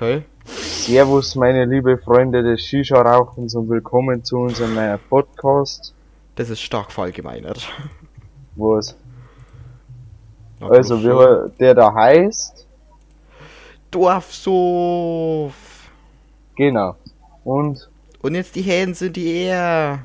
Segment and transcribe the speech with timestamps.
[0.00, 0.22] Okay.
[0.46, 5.92] Servus, meine liebe Freunde des Shisha-Rauchens und willkommen zu unserem neuen Podcast.
[6.36, 7.68] Das ist stark verallgemeinert.
[8.56, 8.96] Was?
[10.58, 12.66] Na, Also, wie, er- der da heißt,
[13.90, 15.52] Dorfsof.
[16.56, 16.96] genau.
[17.44, 17.90] Und
[18.22, 19.98] Und jetzt die Hände in die Air.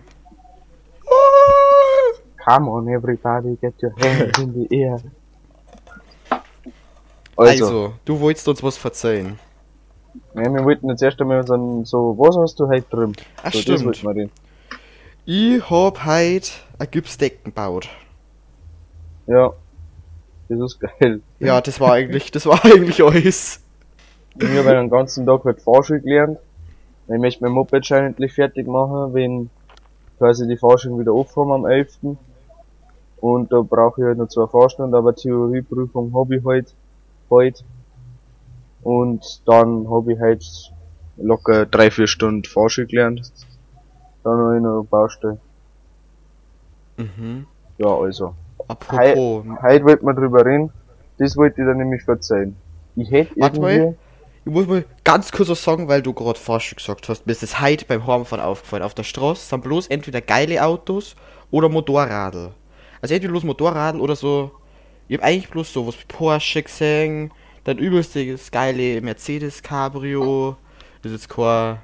[2.43, 5.00] come on everybody, get your hands in the air.
[7.38, 9.40] Also, Also, du wolltest uns was verzeihen.
[10.35, 13.13] Ja, wir wollten jetzt erst einmal so, so was hast du heute drin?
[13.43, 13.85] Ach, so, stimmt.
[13.85, 14.31] wollten wir reden.
[15.26, 17.89] Ich hab heute ein Gipsdecken gebaut.
[19.27, 19.53] Ja.
[20.48, 21.21] Das ist geil.
[21.40, 23.62] Ja, das war eigentlich, das war eigentlich alles.
[24.38, 26.38] Ich habe den ganzen Tag halt Fahrschule gelernt.
[27.07, 29.49] Ich möchte mein Mopedschein endlich fertig machen, wenn
[30.17, 31.98] quasi die Fahrschule wieder offen haben am 11.
[33.21, 36.73] Und da brauche ich halt noch zwei Fahrstunden, aber Theorieprüfung habe ich halt
[37.29, 37.63] heute.
[38.85, 40.46] Und dann habe ich halt
[41.18, 43.32] locker drei, vier Stunden Fahrschule gelernt.
[44.23, 45.40] Dann habe ich noch Baustelle.
[46.98, 47.48] Mhm.
[47.79, 48.35] Ja, also.
[48.68, 50.71] Apropos, Heute wollten wir drüber reden.
[51.18, 52.55] Das wollte ich dann nämlich verzeihen.
[52.95, 53.95] Ich hätte Warte mal.
[54.45, 57.26] ich muss mal ganz kurz was sagen, weil du gerade Fahrstuhl gesagt hast.
[57.26, 58.84] Mir ist das heute beim Heimfahren aufgefallen.
[58.84, 61.15] Auf der Straße sind bloß entweder geile Autos
[61.49, 62.51] oder Motorradl.
[63.01, 64.51] Also entweder bloß Motorradl oder so.
[65.07, 67.31] Ich hab eigentlich bloß so was wie Porsche gesehen.
[67.66, 70.56] Dann übelst das geile Mercedes Cabrio.
[71.02, 71.78] Das ist jetzt kein.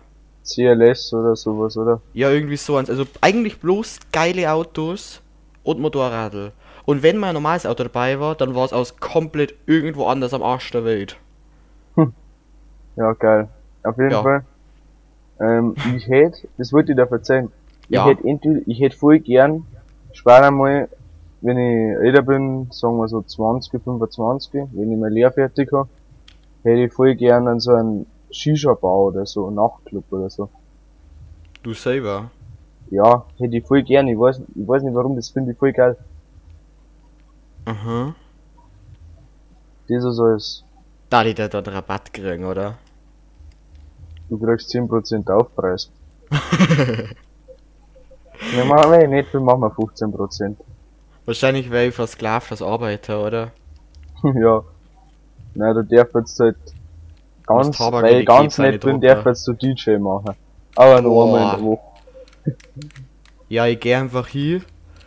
[0.44, 2.02] CLS oder sowas, oder?
[2.14, 2.90] Ja, irgendwie so eins.
[2.90, 5.22] Also eigentlich bloß geile Autos
[5.64, 6.52] und Motorradl.
[6.86, 10.34] Und wenn mal ein normales Auto dabei war, dann war es aus komplett irgendwo anders
[10.34, 11.18] am Arsch der Welt.
[12.96, 13.48] Ja, geil.
[13.84, 14.22] Auf jeden Ja.
[14.22, 14.44] Fall.
[15.40, 17.52] Ähm, ich hätte, das wollte ich dir erzählen.
[17.90, 18.04] Ja.
[18.04, 19.66] Ich hätte entweder, ich hätte voll gern,
[20.14, 20.90] später mal,
[21.42, 25.90] wenn ich älter bin, sagen wir so 20, 25, wenn ich meine Lehre fertig habe,
[26.64, 30.50] hätte ich voll gern an so einen Shisha-Bar oder so, einen Nachtclub oder so.
[31.64, 32.32] Du selber.
[32.90, 35.74] Ja, hätte ich voll gern, ich weiß, ich weiß nicht warum, das finde ich voll
[35.74, 35.98] geil.
[37.66, 38.16] Aha.
[39.88, 40.64] Das ist alles,
[41.10, 42.78] Da die da dort Rabatt kriegen, oder?
[44.32, 45.92] du kriegst 10% Aufpreis.
[46.32, 47.10] wir
[48.66, 50.56] machen, nicht, dann machen wir 15%.
[51.26, 53.52] Wahrscheinlich wäre ich versklavt als Arbeiter, oder?
[54.24, 54.64] ja.
[55.56, 56.58] Na, du darfst jetzt halt
[57.46, 59.02] ganz, weil ich ganz nett bin, drücken.
[59.02, 60.36] darf jetzt so DJ machen.
[60.76, 61.26] Aber nur Boah.
[61.26, 61.82] einmal in der Woche.
[63.50, 64.62] Ja, ich geh einfach hier,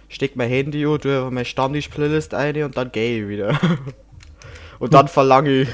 [0.08, 3.58] steck mein Handy an, tue einfach meine Stammtisch-Playlist ein und dann geh ich wieder.
[4.78, 5.68] und dann verlange ich.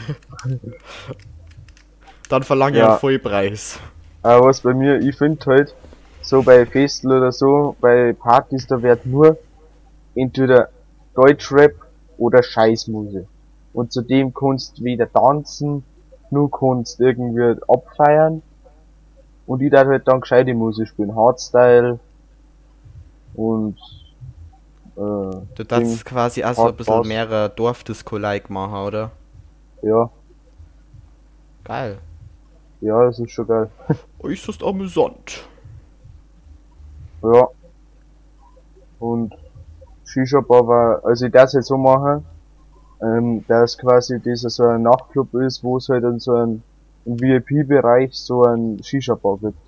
[2.28, 2.92] dann verlange ich Ja.
[2.92, 3.80] einen Vollpreis.
[4.22, 5.74] Aber was bei mir, ich finde halt,
[6.22, 9.38] so bei Festel oder so, bei Partys, da wird nur
[10.20, 10.68] entweder
[11.14, 11.72] Deutschrap
[12.18, 13.26] oder Scheißmusik.
[13.72, 15.84] Und zudem kannst du weder tanzen,
[16.30, 18.42] nur kannst irgendwie abfeiern.
[19.46, 21.14] Und ich darf halt dann gescheite Musik spielen.
[21.16, 21.98] Hardstyle
[23.34, 23.76] und
[24.96, 25.00] äh,
[25.54, 27.06] Du darfst quasi auch so ein bisschen Bass.
[27.06, 29.10] mehr Dorfdisco-like machen, oder?
[29.82, 30.10] ja,
[31.64, 31.98] Geil.
[32.80, 33.70] ja, das ist schon geil.
[34.22, 35.44] Äußerst amüsant.
[37.22, 37.48] Ja.
[38.98, 39.34] Und
[40.12, 42.24] Shisha Bar war, also ich darf jetzt so machen,
[43.02, 46.62] ähm, dass quasi dieser so ein Nachtclub ist, wo es halt in so einem
[47.04, 49.58] VIP-Bereich so ein Shisha Bar gibt.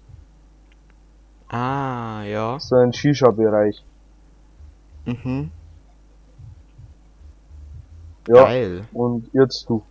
[1.53, 2.59] Ah, ja.
[2.59, 3.85] So ein Shisha-Bereich.
[5.05, 5.51] Mhm.
[8.27, 8.45] Ja.
[8.45, 8.85] Geil.
[8.93, 9.83] Und jetzt du.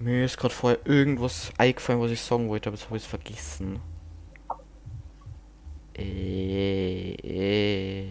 [0.00, 3.08] Mir ist gerade vorher irgendwas eingefallen, was ich sagen wollte, aber jetzt habe ich es
[3.08, 3.78] vergessen.
[5.98, 8.04] Äh, äh,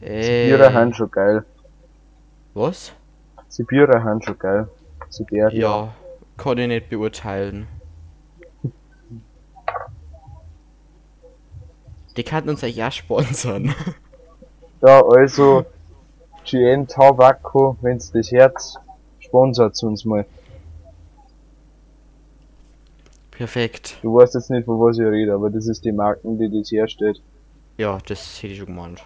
[0.00, 1.44] äh, haben schon geil.
[2.54, 2.92] Was?
[3.48, 4.68] Sibira haben schon geil.
[5.10, 5.52] Sibir.
[5.52, 5.94] Ja,
[6.36, 7.66] kann ich nicht beurteilen.
[12.16, 13.74] Die kann uns auch sponsern.
[14.82, 15.64] Ja, also,
[16.44, 18.78] GN Tobacco, wenn's das Herz,
[19.20, 20.26] sponsert uns mal.
[23.32, 23.98] Perfekt.
[24.02, 26.70] Du weißt jetzt nicht, von was ich rede, aber das ist die Marken, die das
[26.70, 27.20] herstellt.
[27.76, 29.02] Ja, das hätte ich schon gemeint.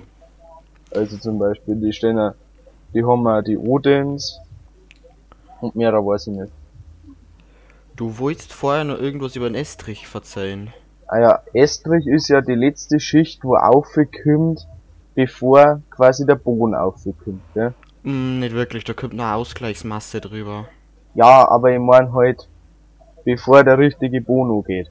[0.94, 2.34] Also zum Beispiel, die auch,
[2.93, 4.38] die haben auch die Odins
[5.61, 6.52] und mehr weiß ich nicht.
[7.96, 10.72] Du wolltest vorher noch irgendwas über den Estrich verzeihen.
[11.06, 14.67] Ah ja, Estrich ist ja die letzte Schicht, wo aufkommt,
[15.14, 17.72] bevor quasi der Boden aufkommt, ja?
[18.02, 20.67] Hm, nicht wirklich, da kommt eine Ausgleichsmasse drüber.
[21.14, 22.49] Ja, aber ich mein halt,
[23.26, 24.88] bevor der richtige Bono geht.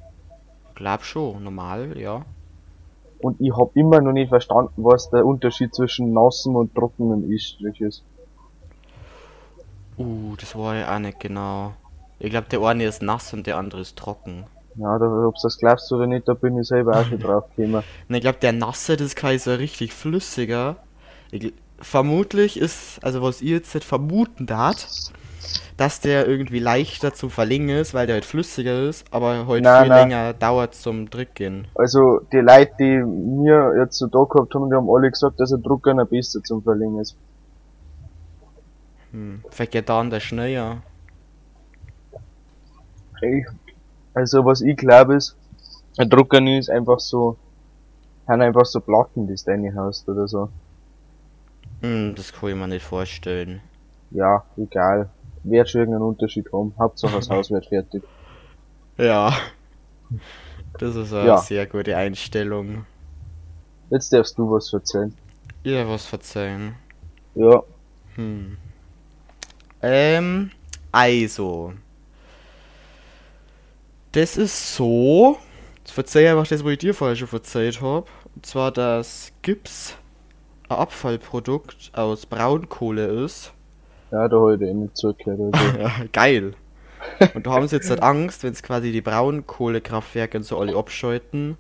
[0.76, 2.26] Glaub schon, normal, ja.
[3.20, 7.80] Und ich hab immer noch nicht verstanden, was der Unterschied zwischen nassem und trockenem Estrich
[7.80, 8.04] ist.
[9.98, 11.74] Uh, das war ja auch nicht genau.
[12.20, 14.44] Ich glaube, der eine ist nass und der andere ist trocken.
[14.76, 17.84] Ja, da, ob's das glaubst oder nicht, da bin ich selber auch schon drauf gekommen.
[18.10, 20.76] Ich glaube, der nasse, das ist quasi so richtig flüssiger.
[21.32, 24.76] Ich, vermutlich ist, also was ihr jetzt vermuten darf,
[25.78, 29.82] dass der irgendwie leichter zu verlingen ist, weil der halt flüssiger ist, aber heute Nein,
[29.84, 30.10] viel nein.
[30.10, 31.68] länger dauert zum Drücken.
[31.76, 35.52] Also, die Leute, die mir jetzt so da gehabt haben, die haben alle gesagt, dass
[35.54, 37.18] ein Drucker noch besser zum Verlängen ist.
[39.12, 39.44] Hm.
[39.50, 40.84] Vielleicht geht dann der schneller.
[43.22, 43.46] Ey,
[44.14, 45.38] Also, was ich glaube ist,
[45.98, 47.38] ein Drucker ist einfach so,
[48.28, 50.50] haben einfach so Platten, die du reinhaust oder so.
[51.82, 53.62] Hm, das kann ich mir nicht vorstellen.
[54.10, 55.10] Ja, egal.
[55.48, 56.74] Wird schon irgendeinen Unterschied haben.
[56.78, 58.04] Hauptsache das Haus wird fertig.
[58.98, 59.36] Ja.
[60.80, 61.38] Das ist eine Ja.
[61.38, 62.86] sehr gute Einstellung.
[63.90, 65.16] Jetzt darfst du was erzählen.
[65.64, 66.76] Ihr was verzeihen.
[67.36, 67.64] Ja,
[68.16, 68.58] Hm.
[69.82, 70.52] Ähm,
[70.92, 71.74] also.
[74.14, 75.38] Das ist so.
[75.86, 78.08] Ich verzeihe einfach das, was ich dir vorher schon verzeiht habe.
[78.34, 79.96] Und zwar, dass Gips
[80.70, 83.52] ein Abfallprodukt aus Braunkohle ist.
[84.16, 85.54] Ja, da heute nicht zugehört.
[85.54, 86.06] Also.
[86.14, 86.54] Geil.
[87.34, 90.76] Und da haben sie jetzt halt Angst, wenn es quasi die Braunkohlekraftwerke und so alle
[90.76, 91.58] abschalten,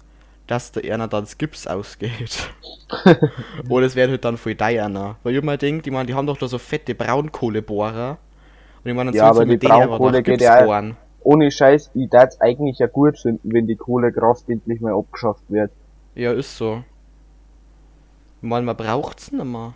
[0.48, 2.50] dass da einer dann das Gips ausgeht.
[3.70, 5.18] Oder es werden halt dann voll einer.
[5.24, 8.18] Weil ich mir denke, die, meine, die haben doch da so fette Braunkohlebohrer.
[8.84, 10.96] Und ich meine, dann Ja, aber die Braunkohle geht ja- bohren.
[11.22, 15.72] Ohne Scheiß, ich darf's eigentlich ja gut finden, wenn die Kohlekraft endlich mal abgeschafft wird.
[16.14, 16.84] Ja, ist so.
[18.44, 19.74] Ich meine, man braucht's nicht mehr.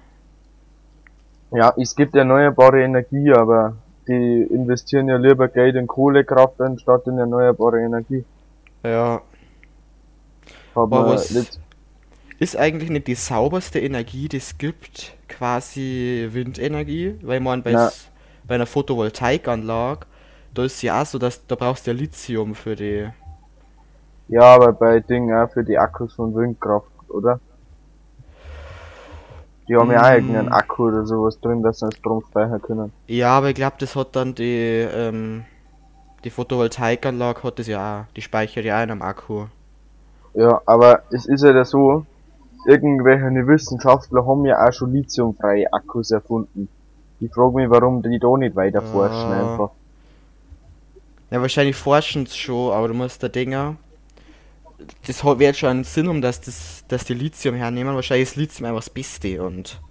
[1.52, 3.76] Ja, es gibt erneuerbare Energie, aber
[4.08, 8.24] die investieren ja lieber Geld in Kohlekraft anstatt in erneuerbare Energie.
[8.84, 9.22] Ja.
[10.76, 11.32] Aber was-
[12.40, 17.16] Ist eigentlich nicht die sauberste Energie, die es gibt, quasi Windenergie?
[17.22, 17.74] Weil man bei,
[18.48, 20.06] bei einer Photovoltaikanlage,
[20.54, 23.10] da ist ja auch so, dass da brauchst du ja Lithium für die.
[24.30, 27.40] ja, aber bei Dingen auch für die Akkus von Windkraft, oder?
[29.70, 30.14] Die haben ja auch Mm.
[30.16, 32.92] irgendeinen Akku oder sowas drin, dass sie Strom speichern können.
[33.08, 35.46] Ja, aber ich glaube, das hat dann die, ähm,
[36.24, 38.14] die Photovoltaikanlage hat das ja auch.
[38.16, 39.46] Die speichert ja auch in einem Akku.
[40.34, 42.06] Ja, aber es ist ja so,
[42.66, 46.68] irgendwelche Wissenschaftler haben ja auch schon lithiumfreie Akkus erfunden.
[47.20, 49.52] Ich frage mich, warum die da nicht weiter forschen Ah.
[49.54, 49.70] einfach.
[51.32, 53.76] Ja, wahrscheinlich forschen sie schon, aber du musst da Dinger.
[55.08, 57.96] Das hat- schon einen Sinn, um dass, das, dass die Lithium hernehmen.
[57.96, 59.82] Wahrscheinlich ist Lithium einfach das Beste und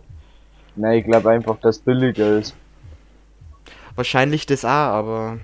[0.76, 2.54] Nein, ich glaube einfach, dass es billiger ist.
[3.96, 5.38] wahrscheinlich das auch, aber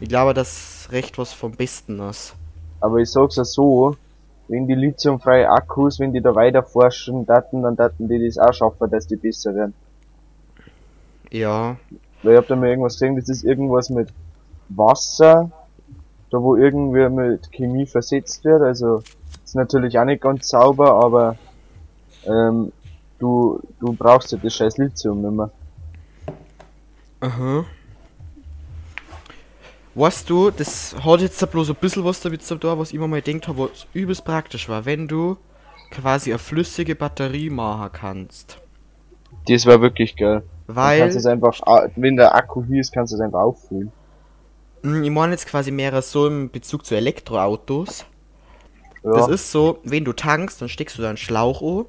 [0.00, 2.34] ich glaube, dass recht was vom Besten ist.
[2.80, 3.96] Aber ich sag's ja so,
[4.48, 8.52] wenn die lithiumfreie Akkus, wenn die da weiter forschen, daten, dann daten die das auch
[8.52, 9.74] schaffen, dass die besser werden.
[11.30, 11.76] Ja,
[12.22, 14.08] Weil ich hab da mal irgendwas gesehen, das ist irgendwas mit
[14.68, 15.50] Wasser,
[16.34, 19.04] da wo irgendwie mit Chemie versetzt wird, also
[19.44, 21.36] ist natürlich auch nicht ganz sauber, aber
[22.26, 22.72] ähm,
[23.20, 25.50] du, du brauchst ja das scheiß Lithium nicht mehr.
[27.20, 27.64] aha.
[29.94, 32.98] Weißt du, das hat jetzt da bloß ein bisschen was damit zu tun, was ich
[32.98, 35.36] mir mal gedacht habe, was übelst praktisch war, wenn du
[35.92, 38.58] quasi eine flüssige Batterie machen kannst.
[39.46, 40.42] Das war wirklich geil.
[40.66, 41.60] Weil, kannst du es einfach,
[41.94, 43.92] wenn der Akku hier ist, kannst du es einfach auffüllen.
[44.84, 48.06] Hm, ich meine jetzt quasi mehr so im Bezug zu Elektroautos.
[49.04, 51.86] Ja, Das ist so, wenn du tankst, dann steckst du da einen Schlauch an,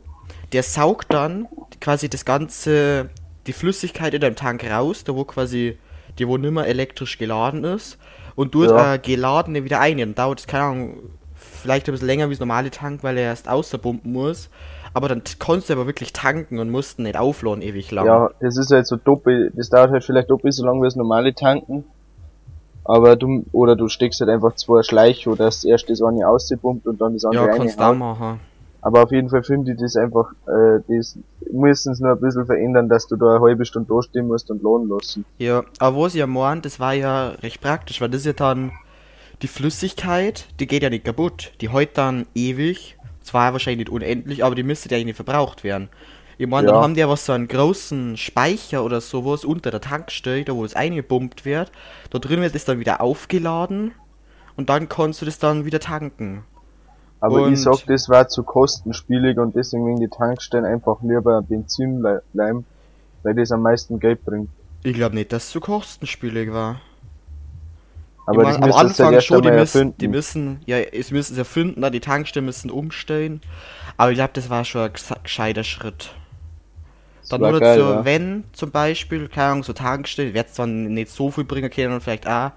[0.54, 1.48] der saugt dann
[1.82, 3.10] quasi das ganze,
[3.48, 5.78] die Flüssigkeit in deinem Tank raus, da wo quasi,
[6.20, 7.98] die wo nimmer elektrisch geladen ist,
[8.36, 8.98] und tut Ja.
[8.98, 9.98] geladene wieder ein.
[9.98, 10.98] Dann dauert es, keine Ahnung,
[11.36, 14.50] vielleicht ein bisschen länger wie das normale Tank, weil er erst außerpumpen muss.
[14.94, 18.06] Aber dann t- kannst du aber wirklich tanken und musst nicht aufladen ewig lang.
[18.06, 20.96] ja, das ist halt so doppelt, das dauert halt vielleicht doppelt so lange wie das
[20.96, 21.86] normale Tanken.
[22.86, 26.88] Aber du, oder du steckst halt einfach zwei Schläuche, oder das erst das eine auspumpt
[26.88, 28.40] und dann das andere ja kannst du machen.
[28.82, 31.18] Aber auf jeden Fall finde ich das einfach, äh, das
[31.52, 34.52] müssen sie nur ein bisschen verändern, dass du da eine halbe Stunde da stehen musst
[34.52, 35.26] und lohnen lassen.
[35.40, 38.34] Ja, aber was ich ja meint, das war ja recht praktisch, weil das ist ja
[38.34, 38.72] dann
[39.42, 41.54] die Flüssigkeit, die geht ja nicht kaputt.
[41.62, 45.90] Die hält dann ewig, zwar wahrscheinlich nicht unendlich, aber die müsste ja nicht verbraucht werden.
[46.38, 46.82] Ich meine, dann Ja.
[46.82, 50.76] haben die aber so einen großen Speicher oder sowas unter der Tankstelle, da wo das
[50.76, 51.72] eingepumpt wird.
[52.10, 53.94] Da drin wird es dann wieder aufgeladen
[54.58, 56.44] und dann kannst du das dann wieder tanken.
[57.22, 61.42] Aber Und- ich sag, das war zu kostenspielig und deswegen wegen die Tankstellen einfach lieber
[61.42, 62.66] Benzin le- bleiben,
[63.24, 64.50] weil das am meisten Geld bringt.
[64.84, 66.82] Ich glaube nicht, dass es so kostenspielig war.
[68.28, 71.38] Aber ich das mein, am Anfang schon, die müssen, die müssen, ja, es müssen es
[71.40, 73.40] erfinden, dann die Tankstellen müssen umstellen.
[73.98, 74.92] Aber ich glaube, das war schon ein
[75.24, 76.10] gescheiter Schritt.
[77.30, 78.06] Dann nur geil, dazu, ja.
[78.06, 82.02] wenn zum Beispiel, keine Ahnung, so Tankstellen, wird zwar nicht so viel bringen können und
[82.02, 82.52] vielleicht auch,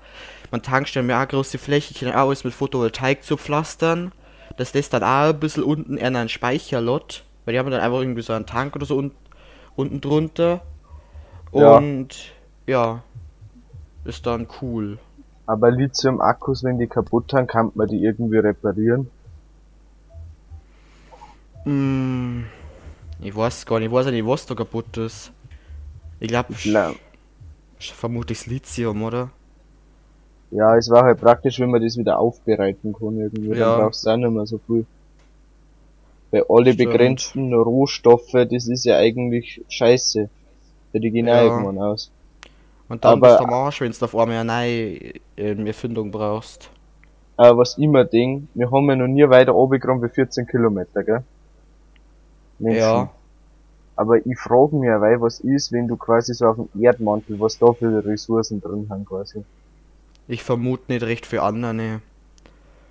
[0.50, 4.12] man Tankstellen mir auch eine große Fläche, können auch alles mit Photovoltaik zu pflastern,
[4.56, 8.00] dass das dann auch ein bisschen unten eher einen Speicherlot, weil die haben dann einfach
[8.00, 9.12] irgendwie so einen Tank oder so un
[9.76, 10.60] unten drunter.
[11.52, 11.76] Ja.
[11.76, 12.32] Und
[12.66, 13.02] ja,
[14.04, 14.98] ist dann cool.
[15.46, 19.08] Aber Lithium-Akkus, wenn die kaputt sind, kann man die irgendwie reparieren.
[21.64, 22.42] Mm,
[23.20, 25.32] ich weiß gar nicht, ich weiß ja nicht, was da kaputt ist.
[26.20, 26.92] Ich glaube, La-
[27.78, 29.30] vermutlich Lithium, oder?
[30.50, 33.56] Ja, es war halt praktisch, wenn man das wieder aufbereiten kann irgendwie.
[33.58, 33.72] Ja.
[33.76, 34.86] Dann brauchst du auch nicht mehr so viel.
[36.30, 36.90] Bei alle Stimmt.
[36.90, 40.28] begrenzten Rohstoffe, das ist ja eigentlich scheiße.
[40.92, 41.42] Für die gehen Ja.
[41.42, 42.10] irgendwann aus.
[42.88, 46.10] Und dann Aber- bist du am Arsch, wenn du auf einmal eine neue ähm, Erfindung
[46.10, 46.70] brauchst.
[47.36, 51.22] Aber was immer denk, wir haben ja noch nie weiter runtergekommen wie 14 Kilometer, gell?
[52.58, 52.80] Menschen.
[52.80, 53.10] Ja.
[53.96, 57.40] Aber ich frage mich ja, weil was ist, wenn du quasi so auf dem Erdmantel,
[57.40, 59.44] was da für Ressourcen drin haben quasi.
[60.28, 61.74] Ich vermute nicht recht für andere.
[61.74, 62.00] ne.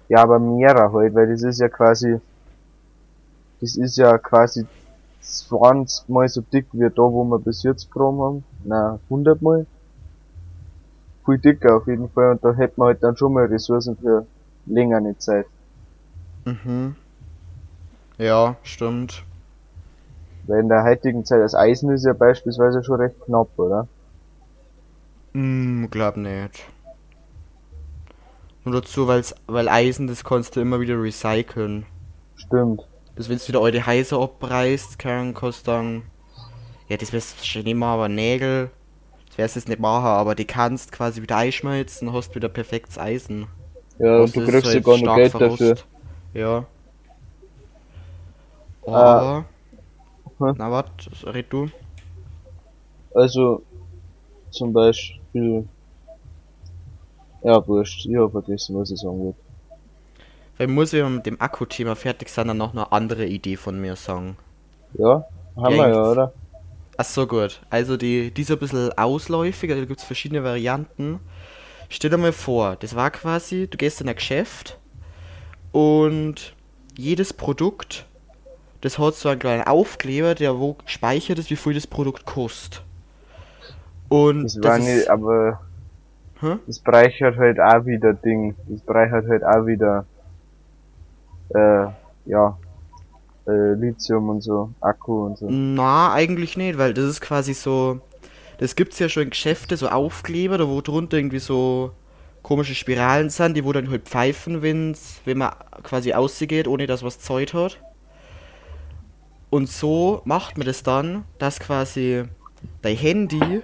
[0.10, 2.20] Ja, aber mehrer halt, weil das ist ja quasi,
[3.62, 4.66] das ist ja quasi
[5.22, 8.44] 20 mal so dick wie da, wo wir bis jetzt gegraben haben.
[8.64, 9.66] Nein, 100 mal.
[11.26, 14.26] Viel dicker auf jeden Fall und da hätten wir halt dann schon mal Ressourcen für
[14.66, 15.46] längere Zeit.
[16.46, 16.96] Mhm.
[18.18, 19.24] Ja, stimmt.
[20.48, 23.88] Weil in der heutigen Zeit das Eisen ist ja beispielsweise schon recht knapp, oder?
[25.34, 26.64] Hm, glaub nicht.
[28.64, 31.86] Nur dazu, weil's, weil Eisen, das kannst du immer wieder recyceln.
[32.36, 32.86] Stimmt.
[33.16, 36.04] Das, wenn du wieder eure Häuser abreißt, kann, kostet dann.
[36.88, 38.70] Ja, das wirst du schon machen, aber Nägel.
[39.36, 43.48] Das du jetzt nicht machen, aber die kannst quasi wieder einschmelzen, hast wieder perfektes Eisen.
[44.00, 45.62] Ja, und du kriegst halt sogar noch stark Geld verrost.
[45.62, 45.78] dafür.
[46.34, 46.66] Ja.
[48.86, 49.44] Ah.
[50.40, 50.56] Hm.
[50.58, 50.90] Na wat,
[51.26, 51.70] red du?
[53.14, 53.64] Also,
[54.52, 55.68] zum Beispiel,
[57.44, 59.40] ja, wurscht, ich hab vergessen, was ich sagen wollte.
[60.58, 63.96] Weil muss ich mit dem Akku-Thema fertig sein, dann noch eine andere Idee von mir
[63.96, 64.38] sagen.
[64.94, 65.26] Ja,
[65.56, 66.34] haben wir ja, oder?
[66.98, 67.62] Ach so, gut.
[67.70, 71.20] Also die, die ist ein bisschen ausläufig, also da gibt es verschiedene Varianten.
[71.90, 74.78] Stell dir mal vor, das war quasi, du gehst in ein Geschäft
[75.72, 76.56] und
[76.98, 78.07] jedes Produkt,
[78.82, 82.84] das hat so einen kleinen Aufkleber, der wo gespeichert ist, wie viel das Produkt kostet.
[84.10, 85.60] Und Das war ist- nicht, aber
[86.42, 86.56] Hä?
[86.68, 88.56] das bereichert halt auch wieder Ding.
[88.68, 90.06] Das bereichert halt auch wieder,
[91.50, 91.88] äh,
[92.26, 92.58] ja,
[93.48, 95.48] äh, Lithium und so, Akku und so.
[95.50, 98.00] Na, eigentlich nicht, weil das ist quasi so.
[98.60, 101.92] Das gibt's ja schon in Geschäfte, so Aufkleber, da wo drunter irgendwie so
[102.42, 105.52] komische Spiralen sind, die wo dann halt pfeifen, wenn's, wenn man
[105.84, 107.78] quasi ausgeht, ohne dass was Zeug hat.
[109.50, 112.24] Und so macht man das dann, dass quasi
[112.82, 113.62] dein Handy,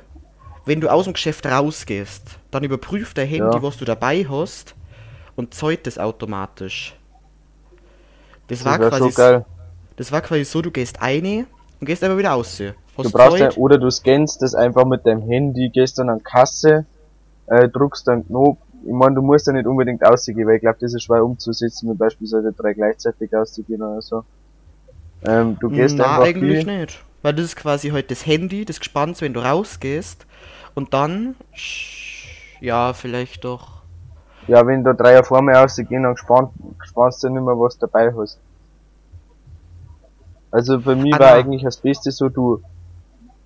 [0.66, 3.62] wenn du aus dem Geschäft rausgehst, dann überprüft dein Handy, Ja.
[3.64, 4.76] was du dabei hast
[5.36, 6.96] und zeugt das automatisch.
[8.48, 9.46] Das, Das war quasi geil.
[9.98, 11.46] das war quasi so, du gehst eine
[11.80, 12.58] und gehst einfach wieder aus.
[12.58, 16.86] Du brauchst ein, oder du scannst das einfach mit deinem Handy, gehst dann an Kasse,
[17.48, 18.60] äh, druckst dann Knopf.
[18.86, 21.90] Ich meine, du musst ja nicht unbedingt auszugehen, weil ich glaube, das ist schwer umzusetzen,
[21.90, 24.24] mit beispielsweise drei gleichzeitig auszugehen oder so.
[25.26, 27.04] Ähm, du gehst Na, einfach eigentlich hin, nicht.
[27.22, 30.26] Weil das ist quasi halt das Handy, das gespannt, wenn du rausgehst.
[30.76, 31.36] Und dann,
[32.60, 33.84] ja, vielleicht doch.
[34.48, 37.88] ja, wenn da drei vor mir ausgehen, dann gespannt, gespannst du nicht mehr, was du
[37.88, 38.40] dabei hast.
[40.52, 41.34] Also für mich Ah, war na.
[41.34, 42.62] eigentlich das Beste so, du,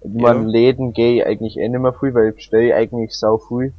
[0.04, 0.34] ich Ja.
[0.34, 3.74] Läden gehe ich eigentlich eh nicht mehr viel, weil ich bestelle eigentlich sau viel.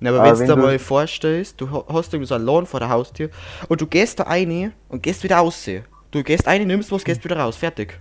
[0.00, 2.46] Na, aber Aber wenn du dir du- mal vorstellst, du ha- hast irgendwie so einen
[2.46, 3.30] Laden vor der Haustür
[3.68, 5.68] und du gehst da rein und gehst wieder raus.
[6.12, 7.56] Du gehst rein, nimmst was, gehst wieder raus.
[7.56, 7.98] Fertig.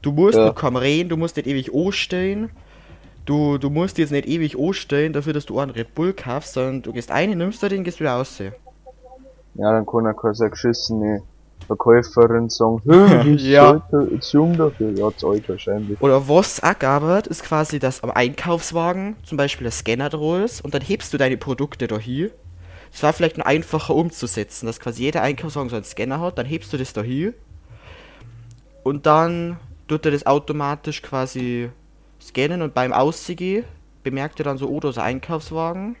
[0.00, 0.46] Du musst Ja.
[0.46, 2.50] noch kaum reden, du musst nicht ewig anstehen.
[3.26, 6.82] Du, du musst jetzt nicht ewig anstehen dafür, dass du einen Red Bull kaufst, sondern
[6.82, 8.38] du gehst rein, nimmst da den, gehst wieder raus.
[8.40, 11.22] Ja, dann kann er keine geschissene
[11.66, 13.82] Verkäuferin sagen, "Hä, du bist Ja.
[14.12, 14.90] jetzt jung dafür.
[14.92, 16.00] Ja, zu alt wahrscheinlich.
[16.00, 20.64] Oder was auch gab, ist quasi, dass am Einkaufswagen zum Beispiel ein Scanner drauf ist
[20.64, 22.30] und dann hebst du deine Produkte da hier.
[22.90, 26.46] Es war vielleicht nur einfacher umzusetzen, dass quasi jeder Einkaufswagen so einen Scanner hat, dann
[26.46, 27.34] hebst du das da hier
[28.88, 31.70] und dann tut er das automatisch quasi
[32.20, 33.64] scannen und beim Aussehen
[34.02, 35.96] bemerkt er dann so, oh, da ist ein Einkaufswagen.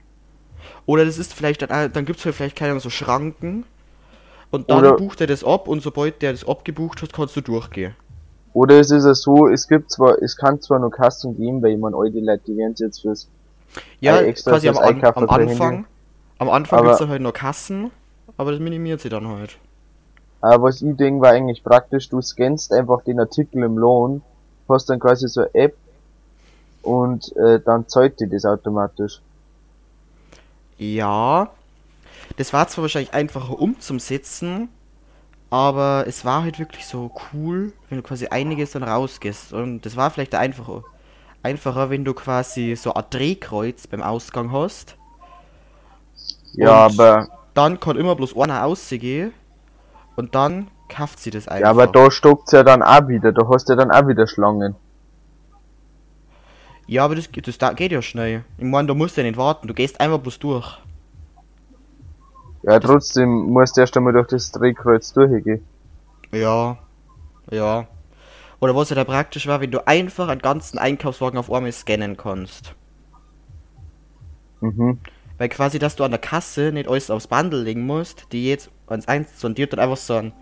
[0.86, 3.64] Oder das ist vielleicht, dann, äh, dann gibt es halt vielleicht keine so Schranken
[4.50, 7.42] und dann Oder- bucht er das ab und sobald der das abgebucht hat, kannst du
[7.42, 7.94] durchgehen.
[8.54, 11.72] Oder es ist ja so, es gibt zwar, es kann zwar noch Kasten geben, weil
[11.74, 13.28] ich meine, alte Leute, die werden jetzt fürs,
[14.00, 15.28] Ja, Äh, extra quasi am, am.
[15.28, 15.86] Anfang.
[16.38, 17.90] Am Anfang gibt's dann halt noch Kassen,
[18.38, 19.58] aber das minimiert sie dann halt.
[20.40, 24.22] Aber was ich denke, war eigentlich praktisch, du scannst einfach den Artikel im Lohn
[24.68, 25.76] hast dann quasi so eine App
[26.82, 29.20] und äh, dann zahlt die das automatisch.
[30.78, 31.50] Ja.
[32.36, 34.68] Das war zwar wahrscheinlich einfacher umzusetzen,
[35.50, 39.52] aber es war halt wirklich so cool, wenn du quasi einiges dann rausgehst.
[39.52, 40.84] Und das war vielleicht einfacher.
[41.42, 44.96] Einfacher, wenn du quasi so ein Drehkreuz beim Ausgang hast.
[46.52, 49.32] Ja, Und aber Dann kann immer bloß einer ausgehen.
[50.18, 51.62] Und dann kauft sie das einfach.
[51.62, 53.30] ja, aber da stockt's ja dann auch wieder.
[53.30, 54.74] Da hast du ja dann auch wieder Schlangen.
[56.88, 58.42] Ja, aber das, das da geht ja schnell.
[58.56, 59.68] Ich meine, da musst du ja nicht warten.
[59.68, 60.76] Du gehst einfach bloß durch.
[62.64, 65.64] Ja, trotzdem musst du erst einmal durch das Drehkreuz durchgehen.
[66.32, 66.78] Ja.
[67.52, 67.86] Ja.
[68.58, 72.16] Oder was ja da praktisch war, wenn du einfach einen ganzen Einkaufswagen auf einmal scannen
[72.16, 72.74] kannst.
[74.62, 74.98] Mhm.
[75.38, 78.70] Weil quasi, dass du an der Kasse nicht alles aufs Bundle legen musst, die jetzt
[78.88, 80.32] ans eins sondiert und einfach so ein.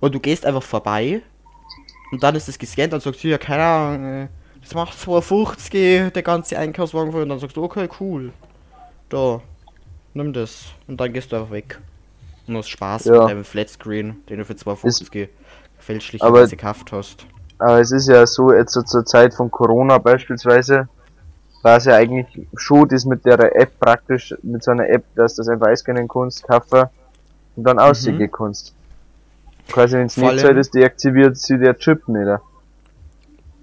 [0.00, 1.20] Und du gehst einfach vorbei
[2.12, 4.28] und dann ist es gescannt und sagst du, ja, keine Ahnung, äh,
[4.62, 8.32] das macht 2,50 der ganze Einkaufswagen voll und dann sagst du, okay, cool.
[9.08, 9.40] Da,
[10.14, 10.66] nimm das.
[10.88, 11.78] Und dann gehst du einfach weg.
[12.48, 13.20] Und hast Spaß Ja.
[13.20, 15.28] mit deinem Flatscreen, den du für 2,50
[15.78, 17.26] fälschlicherweise Aber- gekauft hast.
[17.58, 20.88] Aber es ist ja so, jetzt so zur Zeit von Corona beispielsweise,
[21.66, 25.34] war es ja eigentlich schon das mit der App praktisch, mit so einer App, dass
[25.34, 26.84] das einfach einscannen kannst, kaufen
[27.56, 28.72] und dann aussehen kannst.
[29.66, 30.26] Quasi wenn es Mhm.
[30.28, 32.40] Nicht so ist, deaktiviert sie der Chip nicht.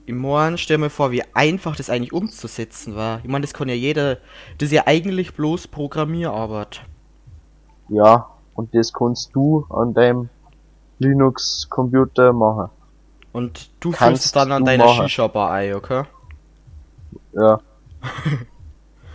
[0.05, 3.19] Im Morgen stell mir vor, wie einfach das eigentlich umzusetzen war.
[3.23, 4.17] Ich meine, das kann ja jeder.
[4.57, 6.81] Das ist ja eigentlich bloß Programmierarbeit.
[7.87, 10.27] Ja, und das kannst du an deinem
[10.99, 12.69] Linux-Computer machen.
[13.31, 14.89] Und du Kannst dann an deiner.
[14.89, 16.03] Shisha-Bar ein, okay?
[17.31, 17.61] Ja.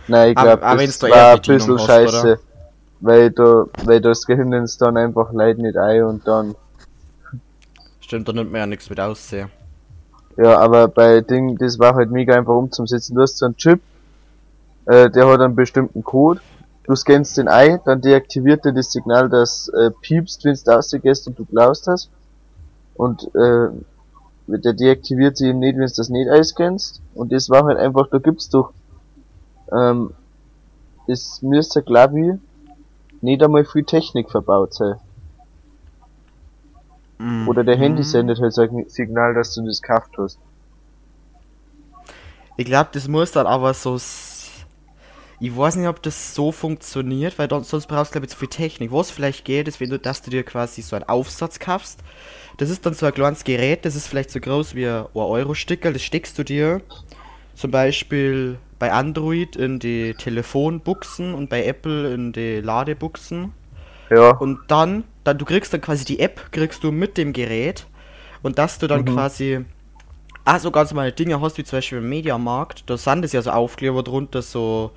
[0.07, 2.21] Nein, ich glaube, das da war ein bisschen hast, scheiße.
[2.21, 2.39] oder?
[3.01, 6.55] Weil du, weil du scannen es dann einfach Leute nicht ein und dann
[8.01, 9.51] Stimmt, da nimmt man ja nichts mit aussehen.
[10.35, 13.13] Ja, aber bei Ding, das war halt mega einfach umzusetzen.
[13.13, 13.81] Du hast so einen Chip,
[14.87, 16.41] äh, der hat einen bestimmten Code.
[16.85, 21.27] Du scannst den ein, dann deaktiviert er das Signal, das äh, piepst, wenn du rausgehst
[21.27, 22.09] und du glaubst hast.
[22.95, 23.69] Und äh,
[24.47, 27.01] der deaktiviert sie eben nicht, wenn du das nicht einscannst.
[27.13, 28.71] Und das war halt einfach, da gibt's doch,
[29.71, 30.13] ähm,
[31.07, 32.39] das müsste, glaub ich,
[33.21, 34.99] nicht einmal viel Technik verbaut sein.
[37.43, 38.05] Oder der Handy Mhm.
[38.05, 40.39] sendet halt so ein Signal, dass du das gekauft hast.
[42.57, 43.95] Ich glaube, das muss dann aber so.
[43.95, 44.35] s-
[45.41, 48.37] Ich weiß nicht, ob das so funktioniert, weil dann, sonst brauchst du, glaube ich, zu
[48.37, 48.91] viel Technik.
[48.91, 52.01] Was vielleicht geht, ist, wenn du, dass du dir quasi so einen Aufsatz kaufst.
[52.57, 55.93] Das ist dann so ein kleines Gerät, das ist vielleicht so groß wie ein Euro-Stickerl.
[55.93, 56.81] Das steckst du dir
[57.59, 63.53] zum Beispiel bei Android in die Telefonbuchsen und bei Apple in die Ladebuchsen.
[64.09, 64.31] Ja.
[64.37, 67.87] Und dann, dann, du kriegst dann quasi die App, kriegst du mit dem Gerät
[68.43, 69.05] und dass du dann Mhm.
[69.05, 69.65] quasi
[70.45, 73.41] ah, so ganz normale Dinge hast, wie zum Beispiel im Mediamarkt, da sind es ja
[73.41, 74.91] so Aufkleber drunter, so,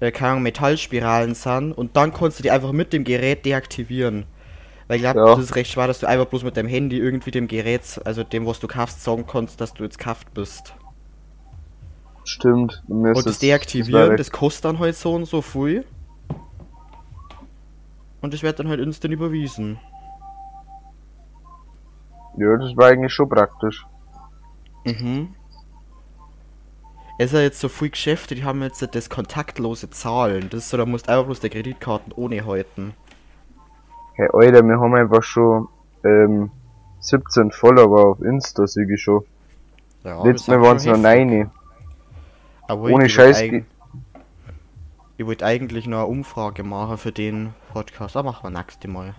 [0.00, 4.26] äh, keine Ahnung, Metallspiralen sind und dann kannst du die einfach mit dem Gerät deaktivieren.
[4.88, 5.24] Weil ich glaube, Ja.
[5.34, 8.24] das ist recht schwer, dass du einfach bloß mit deinem Handy irgendwie dem Gerät, also
[8.24, 10.74] dem, was du kaufst, sagen kannst, dass du jetzt kauft bist.
[12.26, 12.82] Stimmt.
[12.88, 15.84] Und das Deaktivieren, das kostet dann halt so und so viel.
[18.20, 19.78] Und das wird dann halt instant überwiesen.
[22.36, 23.86] Ja, das war eigentlich schon praktisch.
[24.84, 25.34] Mhm.
[27.18, 30.50] Es ist ja jetzt so viele Geschäfte, die haben jetzt das kontaktlose Zahlen.
[30.50, 32.92] Das ist so, da musst du einfach bloß die Kreditkarten ohne halten.
[34.14, 35.68] Hey, Alter, wir haben einfach schon
[36.04, 36.50] ähm,
[37.00, 39.24] 17 Follower auf Insta, sehe ich schon.
[40.02, 41.50] Ja, Letztes Mal waren es noch 9.
[42.68, 43.64] Aber ohne ich Scheiß eig-
[45.18, 48.16] Ich wollte eigentlich noch eine Umfrage machen für den Podcast.
[48.16, 49.14] Aber machen wir nächstes Mal.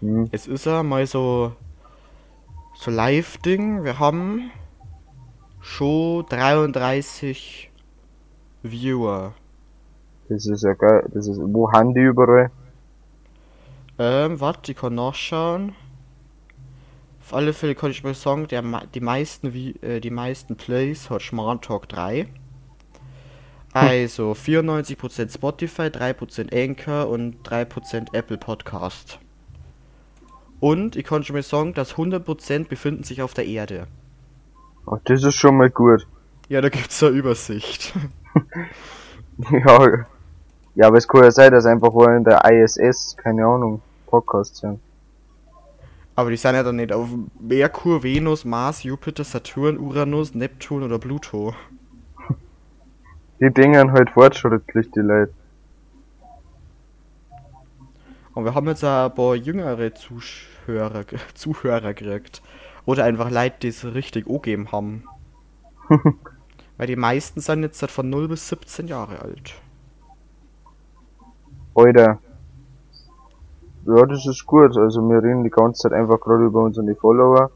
[0.00, 0.28] Hm.
[0.32, 1.52] Es ist ja mal so.
[2.74, 3.84] So Live-Ding.
[3.84, 4.50] Wir haben
[5.60, 7.70] schon 33
[8.62, 9.34] Viewer.
[10.30, 11.06] Das ist ja geil.
[11.12, 12.50] Das ist, wo haben die überall?
[13.98, 15.74] Ähm, warte, ich kann nachschauen.
[17.30, 21.10] Auf alle Fälle kann ich mal sagen, der, die meisten wie äh, die meisten Plays
[21.10, 22.26] hat Schmarrn Talk 3.
[23.72, 29.20] Also 94% Spotify, 3% Anchor und 3% Apple Podcast.
[30.58, 33.86] Und ich kann schon mal sagen, dass 100% befinden sich auf der Erde.
[34.86, 36.08] Ach, das ist schon mal gut.
[36.48, 37.94] Ja, da gibt's eine Übersicht.
[39.52, 40.04] ja.
[40.74, 44.58] Ja, aber es kann ja sein, dass einfach wohl in der ISS, keine Ahnung, Podcasts
[44.58, 44.80] sind.
[46.20, 47.08] Aber die sind ja dann nicht auf
[47.40, 51.54] Merkur, Venus, Mars, Jupiter, Saturn, Uranus, Neptun oder Pluto.
[53.40, 55.32] Die dingen halt fortschrittlich, die Leute.
[58.34, 62.42] Und wir haben jetzt ein paar jüngere Zuhörer, Zuhörer gekriegt.
[62.84, 65.04] Oder einfach Leute, die es richtig angegeben haben.
[66.76, 69.54] Weil die meisten sind jetzt halt von 0 bis 17 Jahre alt.
[71.74, 72.18] Alter.
[73.86, 74.76] Ja, das ist gut.
[74.76, 77.50] Also wir reden die ganze Zeit einfach gerade über unsere Follower.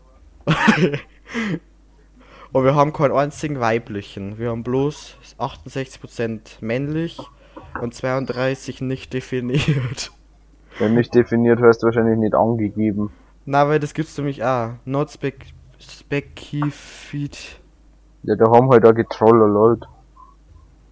[2.52, 4.38] Und wir haben keinen einzigen weiblichen.
[4.38, 7.18] Wir haben bloß 68% männlich
[7.80, 10.12] und 32 nicht definiert.
[10.78, 13.10] Wenn nicht definiert heißt wahrscheinlich nicht angegeben.
[13.44, 14.70] Na, weil das gibt's nämlich auch.
[14.84, 15.46] Not spec
[15.80, 17.58] specified.
[18.22, 19.86] Ja, da haben halt auch Getroller, Leute.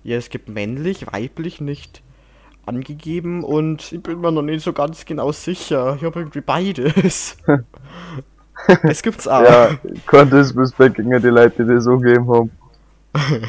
[0.03, 2.03] Ja, es gibt männlich, weiblich nicht
[2.67, 5.97] angegeben und ich bin mir noch nicht so ganz genau sicher.
[5.97, 7.37] Ich habe irgendwie beides.
[8.85, 9.43] Es gibt's auch.
[9.43, 9.71] Ja,
[10.07, 12.51] kein Disrespect gegen die Leute, die das so gegeben haben.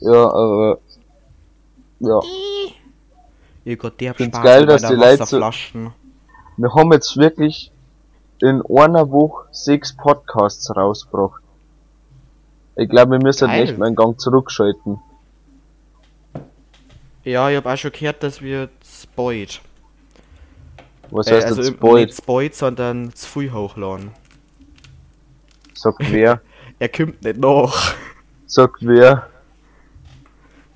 [0.00, 0.78] ja, aber.
[2.00, 2.20] Ja,
[3.64, 5.40] Ihr Gott, der Find's Spaß geil, dass die Leute so-
[6.58, 7.70] wir haben jetzt wirklich
[8.40, 11.42] in einer Woche sechs Podcasts rausgebracht.
[12.76, 13.62] Ich glaube, wir müssen Geil.
[13.64, 15.00] echt mal einen Gang zurückschalten.
[17.26, 19.60] Ja, ich habe auch schon gehört, dass wir Spoit.
[21.10, 22.04] Was Äh, heißt also jetzt im- Spoil?
[22.06, 24.10] nicht Spoit, sondern zu viel hochladen.
[25.74, 26.40] Sagt wer?
[26.78, 27.94] Er kommt nicht nach.
[28.46, 29.28] Sagt wer?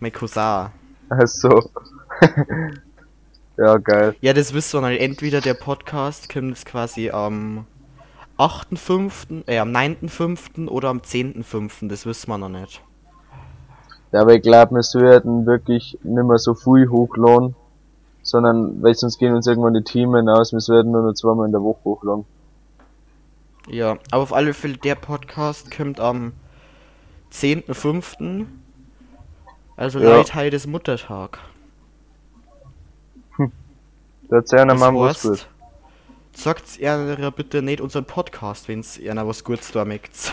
[0.01, 0.71] Mein Cousin.
[1.09, 1.71] Also.
[3.59, 4.17] ja, geil.
[4.21, 5.01] Ja, das noch nicht.
[5.03, 7.67] Entweder der Podcast kommt jetzt quasi am
[8.39, 10.67] 8.5., äh, am 9.5.
[10.69, 11.87] oder am 10.5.
[11.89, 12.81] Das wissen wir noch nicht.
[14.13, 17.55] Ja, aber ich glaube, wir werden wirklich nicht mehr so viel hochladen,
[18.23, 21.53] sondern, weil sonst gehen uns irgendwann die Themen aus, wir werden nur noch zweimal in
[21.53, 22.25] der Woche hochladen.
[23.69, 26.33] Ja, aber auf alle Fälle, der Podcast kommt am
[27.33, 28.47] 10.5.
[29.77, 30.17] Also Ja.
[30.17, 31.39] Leute, heute ist Muttertag.
[34.29, 35.49] Da erzählen wir mal was gut.
[36.33, 40.33] sagt ihr bitte nicht unseren Podcast, wenn's ihr noch was Gutes da mögt.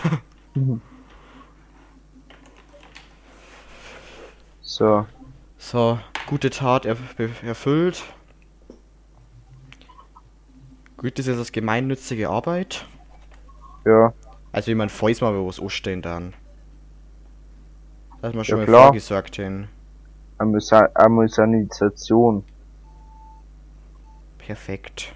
[4.68, 5.06] So.
[5.56, 8.04] So, gute Tat erf erfüllt.
[10.98, 12.84] Gut, das ist das gemeinnützige Arbeit.
[13.86, 14.12] Ja.
[14.52, 16.34] Also, ich mein, falls mal was anstehen dann.
[18.20, 18.82] Dass wir schon Ja, mal klar.
[18.88, 19.68] vorgesorgt haben.
[20.36, 22.44] Amüsa Amüsanisation.
[24.36, 25.14] Perfekt.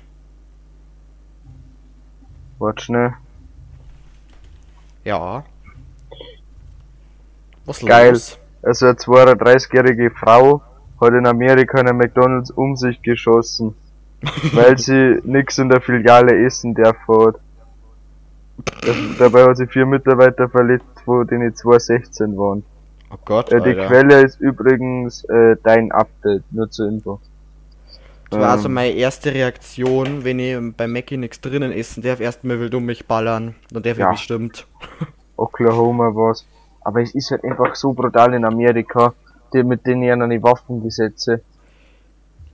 [2.59, 3.15] Warte schnell.
[5.05, 5.45] Ja.
[7.67, 8.13] Was Geil.
[8.13, 8.39] los?
[8.63, 10.63] Also eine 32-jährige Frau
[11.01, 13.75] hat in Amerika einen McDonalds um sich geschossen,
[14.53, 17.37] weil sie nix in der Filiale essen darf hat.
[19.19, 22.65] Dabei hat sie vier Mitarbeiter verletzt, von denen zwei 16 waren.
[23.11, 23.87] Oh Gott, Äh, die Alter.
[23.89, 27.21] Quelle ist übrigens äh, dein Update, nur zur Info.
[28.31, 32.21] Das war also Ähm, meine erste Reaktion, wenn ich bei Mackie nichts drinnen essen darf.
[32.21, 33.55] Erstmal will du mich ballern.
[33.71, 34.07] Dann darf Ja.
[34.11, 34.67] ich bestimmt.
[35.37, 36.47] Oklahoma was.
[36.85, 39.15] Aber es ist halt einfach so brutal in Amerika,
[39.53, 41.41] die mit denen ja noch die Waffengesetze.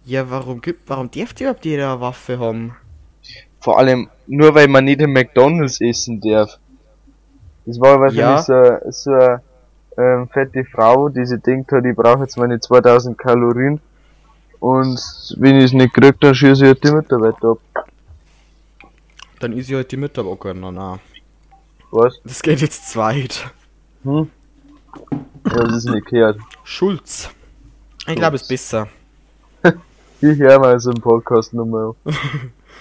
[0.04, 2.74] Ja, warum gibt, warum darf überhaupt jeder eine Waffe haben?
[3.60, 6.58] Vor allem nur weil man nicht im McDonalds essen darf.
[7.66, 8.80] Das war wahrscheinlich Ja.
[8.82, 9.42] so, so eine
[9.98, 13.80] ähm, fette Frau, die sich denkt hat, ich brauche jetzt meine 2000 Kalorien.
[14.60, 14.98] Und
[15.38, 17.58] wenn ich es nicht krieg, dann schieße ich halt die Mitarbeiter ab.
[19.40, 20.54] Dann ist sie halt die Mitarbeiter.
[20.54, 20.98] Na, na.
[21.90, 22.20] Was?
[22.24, 23.50] Das geht jetzt zweit.
[24.04, 24.30] Hm?
[25.44, 26.38] Das ist nicht gehört.
[26.64, 27.30] Schulz.
[28.06, 28.88] Ich glaube, es ist besser.
[30.20, 31.94] Ich höre mal so einen Podcast nochmal.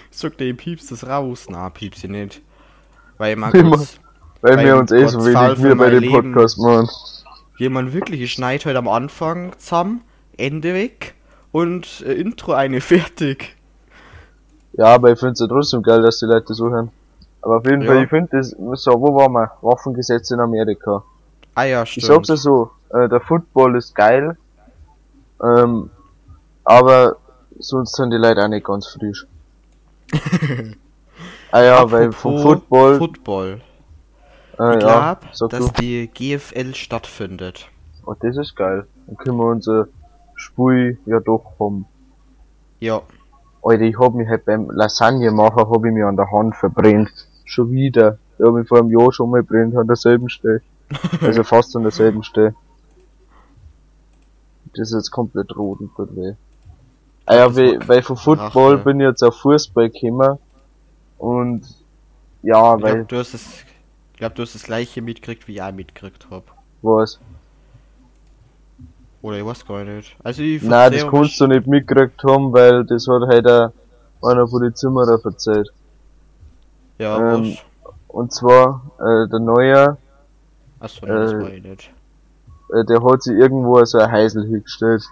[0.10, 1.46] Sagt der, piepst das raus.
[1.50, 2.42] Na, piepst sie nicht.
[3.20, 3.78] Weil man Immer.
[3.78, 4.00] kurz,
[4.42, 6.12] Weil Weil wir uns eh so wenig wir bei dem.
[6.12, 6.90] Podcast machen.
[7.60, 10.02] jemand wirklich geschneit heute am Anfang zusammen,
[10.38, 11.14] Ende weg
[11.52, 13.56] und äh, Intro eine fertig.
[14.74, 16.90] Ja, aber ich finde es ja trotzdem geil, dass die Leute so hören.
[17.48, 17.88] Aber auf jeden Ja.
[17.94, 18.50] Fall, ich finde das,
[18.84, 19.52] so, wo waren wir?
[19.62, 21.02] Waffengesetze in Amerika.
[21.56, 22.06] Ah ja, Ich stimmt.
[22.06, 24.36] sag's ja so, äh, der Football ist geil,
[25.42, 25.90] ähm,
[26.66, 27.16] aber
[27.58, 29.26] sonst sind die Leute auch nicht ganz frisch.
[31.52, 33.62] ah ja, weil vom Apropos Football, Football.
[34.60, 37.70] äh, Ich ja, glaube, dass du, die GFL stattfindet.
[38.06, 38.86] oh, das ist geil.
[39.06, 39.88] Dann können wir unser
[40.36, 41.86] Spiel ja doch haben.
[42.80, 43.02] Ja,
[43.64, 47.10] Alter, ich hab mich halt beim Lasagne machen, hab ich mich an der Hand verbrennt.
[47.48, 48.20] Schon wieder.
[48.38, 50.62] Ich hab mich vor einem Jahr schon mal brennt an derselben Stelle.
[51.22, 52.54] Also fast an derselben Stelle.
[54.76, 56.34] Das ist jetzt komplett rot und tut weh.
[57.26, 58.84] Ah ja, weil, weil von Football Rache.
[58.84, 60.38] bin ich jetzt auf Fußball gekommen.
[61.18, 61.64] Und
[62.44, 63.46] ja, ich weil, glaube, du hast das,
[64.14, 66.44] ich glaub, du hast das gleiche mitgekriegt, wie ich auch mitgekriegt hab.
[66.82, 67.20] was?
[69.22, 70.16] Oder ich weiß gar nicht.
[70.24, 74.62] Also ich Nein, das kannst du nicht mitgekriegt haben, weil das hat halt einer von
[74.62, 75.74] den Zimmerer erzählt.
[76.98, 77.94] Ja, Ähm, was?
[78.08, 79.98] Und zwar, äh, der Neue,
[80.80, 81.92] Achso, nee, das äh, war ich nicht.
[82.74, 85.04] äh, der hat sich irgendwo so ein Heisel hingestellt.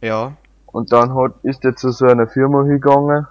[0.00, 0.32] Ja.
[0.66, 3.26] Und dann hat, ist er zu so einer Firma hingegangen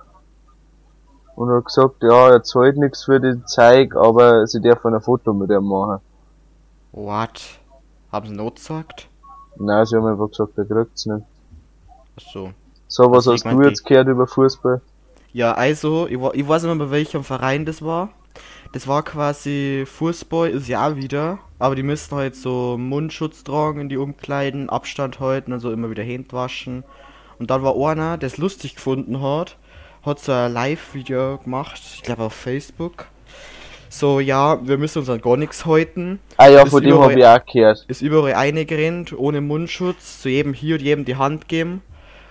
[1.35, 5.33] und hat gesagt, ja, er zahlt nichts für den Zeug, aber sie dürfen ein Foto
[5.33, 5.99] mit ihm machen.
[6.93, 7.41] What?
[8.11, 9.07] Haben sie not gesagt?
[9.57, 11.25] Nein, sie haben einfach gesagt, er kriegt's nicht.
[12.15, 12.51] Achso.
[12.87, 14.81] So, was Also, hast du jetzt gehört über Fußball?
[15.37, 18.09] Ja, also, ich, wa- ich weiß nicht mehr, bei welchem Verein das war.
[18.73, 21.37] Das war quasi Fußball, ist ja wieder.
[21.59, 25.89] Aber die müssen halt so Mundschutz tragen in die Umkleiden, Abstand halten und so immer
[25.91, 26.83] wieder Hände waschen.
[27.39, 29.57] Und dann war einer, der es lustig gefunden hat,
[30.03, 33.05] hat so ein Live-Video gemacht, ich glaube auf Facebook.
[33.89, 36.19] So, ja, wir müssen uns an gar nichts halten.
[36.37, 37.85] Ah ja, Ist von dem habe ich auch gehört.
[37.87, 41.81] ist überall eingerannt, ohne Mundschutz, zu jedem hier und jedem die Hand geben.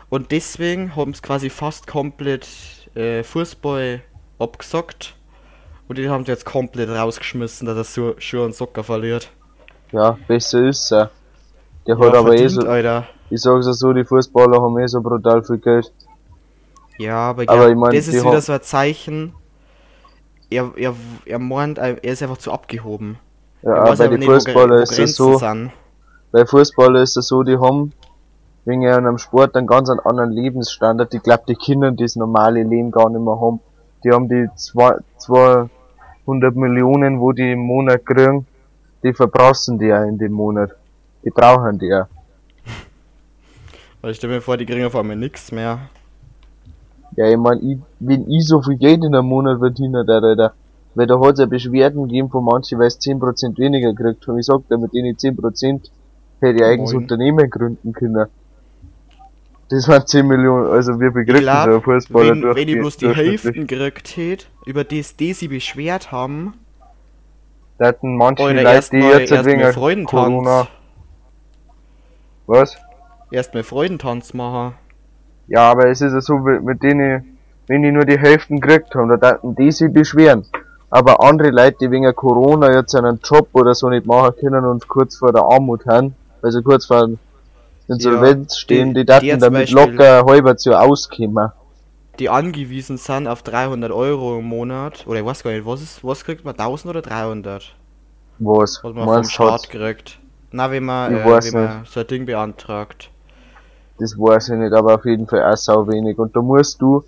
[0.08, 2.46] Und deswegen haben sie quasi fast komplett
[2.96, 4.02] äh, Fußball
[4.38, 5.14] abgesagt.
[5.88, 9.30] Und die haben sie jetzt komplett rausgeschmissen, dass er so Schuhe und Socker verliert.
[9.92, 11.10] Ja, besser ist er.
[11.86, 13.08] Der Ja, hat aber eh verdient, so, Alter.
[13.30, 15.92] ich sag's so, die Fußballer haben eh so brutal viel Geld.
[16.98, 19.34] Ja, aber, Aber ja, ich mein, das die ist wieder so ein Zeichen.
[20.50, 23.18] Er, er, er meint, er ist einfach zu abgehoben.
[23.62, 25.72] Ja, bei den wo ist es so, sind.
[26.32, 27.92] bei Fußballern ist es so, die haben
[28.66, 31.14] wegen einem Sport einen ganz anderen Lebensstandard.
[31.14, 33.60] Ich glaube, die Kinder, die das normale Leben gar nicht mehr haben,
[34.04, 38.44] die haben die zwei, 200 Millionen, wo die im Monat kriegen,
[39.04, 40.72] die verbrassen die ja in dem Monat.
[41.24, 42.08] Die brauchen die ja.
[44.00, 45.78] Weil ich stelle mir vor, die kriegen auf einmal nichts mehr.
[47.14, 50.34] Ja, ich mein, ich, wenn ich so viel Geld in einem Monat verdiene, der, der,
[50.34, 50.52] der,
[50.96, 54.26] weil da hat's ja Beschwerden gegeben von manchen, weil es 10% weniger kriegt.
[54.26, 55.88] Und ich sag dir, mit denen 10%
[56.40, 56.94] hätte ich eigenes.
[56.94, 58.26] Unternehmen gründen können.
[59.68, 62.98] Das waren 10 Millionen, also Ich kriegt glaub, so ein Fußballer wenn, wenn die bloß
[62.98, 63.08] die?
[63.08, 66.54] Hälften gekriegt hätte, über das die sie beschwert haben,
[67.78, 70.68] Da hatten manche Leute, erst die mal, jetzt erst wegen Freudentanz, Corona,
[72.46, 72.76] was?
[73.30, 74.74] erst mal Freudentanz machen.
[75.48, 79.08] Ja, aber es ist ja so, mit denen, wenn die nur die Hälften gekriegt haben,
[79.08, 80.46] da daten die sich beschweren.
[80.90, 84.86] Aber andere Leute, die wegen Corona jetzt einen Job oder so nicht machen können und
[84.86, 87.08] kurz vor der Armut haben, also kurz vor
[87.88, 91.50] der Insolvenz stehen, die- die daten damit Beispiel- locker halbes Jahr auskommen.
[92.18, 96.02] Die angewiesen sind auf 300 Euro im Monat, oder ich weiß gar nicht, was ist,
[96.02, 97.74] was kriegt man, 1000 oder 300?
[98.38, 98.80] Was?
[98.82, 100.18] Was man vom Meinst du, Staat kriegt.
[100.52, 103.10] Na, wenn man, äh, wenn man so ein Ding beantragt.
[103.98, 106.18] Das weiß ich nicht, aber auf jeden Fall auch sau wenig.
[106.18, 107.02] Und da musst du,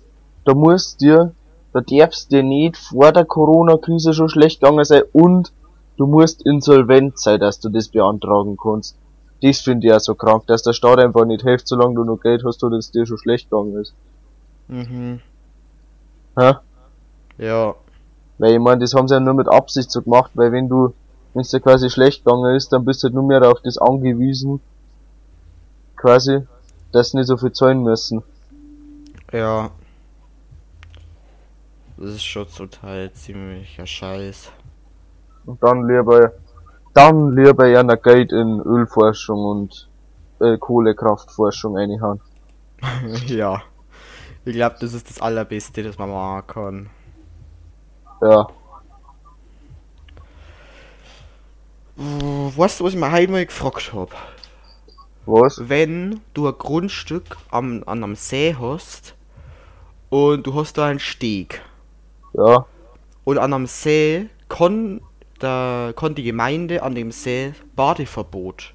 [0.45, 1.31] da musst dir,
[1.73, 5.51] da darfst dir nicht vor der Corona-Krise schon schlecht gegangen sein und
[5.97, 8.95] du musst insolvent sein, dass du das beantragen kannst.
[9.41, 12.19] Das finde ich auch so krank, dass der Staat einfach nicht hilft, solange du noch
[12.19, 13.93] Geld hast oder es dir schon schlecht gegangen ist.
[14.67, 15.21] Mhm.
[16.37, 16.53] Hä?
[17.37, 17.75] Ja.
[18.37, 20.93] Weil ich meine, das haben sie ja nur mit Absicht so gemacht, weil wenn du,
[21.33, 23.77] wenn es dir quasi schlecht gegangen ist, dann bist du halt nur mehr auf das
[23.77, 24.59] angewiesen,
[25.95, 26.39] quasi,
[26.91, 28.23] dass sie nicht so viel zahlen müssen.
[29.31, 29.71] Ja.
[31.97, 34.51] Das ist schon Teil ziemlicher Scheiß.
[35.45, 36.31] Und dann lieber,
[36.99, 39.87] dann lieber ja noch Geld in Ölforschung und
[40.41, 42.19] äh, Kohlekraftforschung reinhauen.
[43.27, 43.61] ja.
[44.43, 46.89] Ich glaube, das ist das Allerbeste, das man machen kann.
[48.21, 48.47] Ja.
[51.97, 52.01] Äh,
[52.57, 54.11] Weißt du, was ich mir heute mal gefragt habe?
[55.25, 55.69] Was?
[55.69, 59.15] Wenn du ein Grundstück am, an einem See hast
[60.09, 61.61] und du hast da einen Steg
[62.33, 62.65] Ja.
[63.23, 65.01] und an einem See kann,
[65.39, 68.73] da, kann die Gemeinde an dem See Badeverbot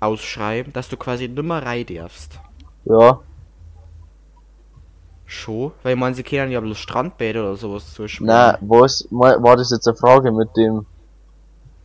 [0.00, 2.40] ausschreiben, dass du quasi nimmer rein darfst.
[2.84, 3.20] Ja.
[5.26, 5.72] Schon?
[5.82, 8.34] Weil man sie können ja bloß Strandbäder oder sowas zuschmieren.
[8.34, 9.06] Na, was?
[9.10, 10.86] War das jetzt eine Frage mit dem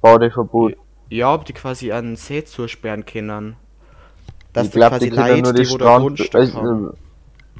[0.02, 0.76] Badeverbot?
[1.10, 3.56] Ja, ob die quasi einen See zusperren können.
[4.54, 6.36] Dass ich die glaube, quasi die können nur die die Strand...
[6.36, 6.94] Also,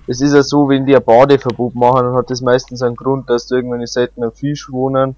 [0.08, 3.30] es ist ja so, wenn die ein Badeverbot machen, dann hat das meistens einen Grund,
[3.30, 5.16] dass da irgendwelche seltenen Fisch wohnen.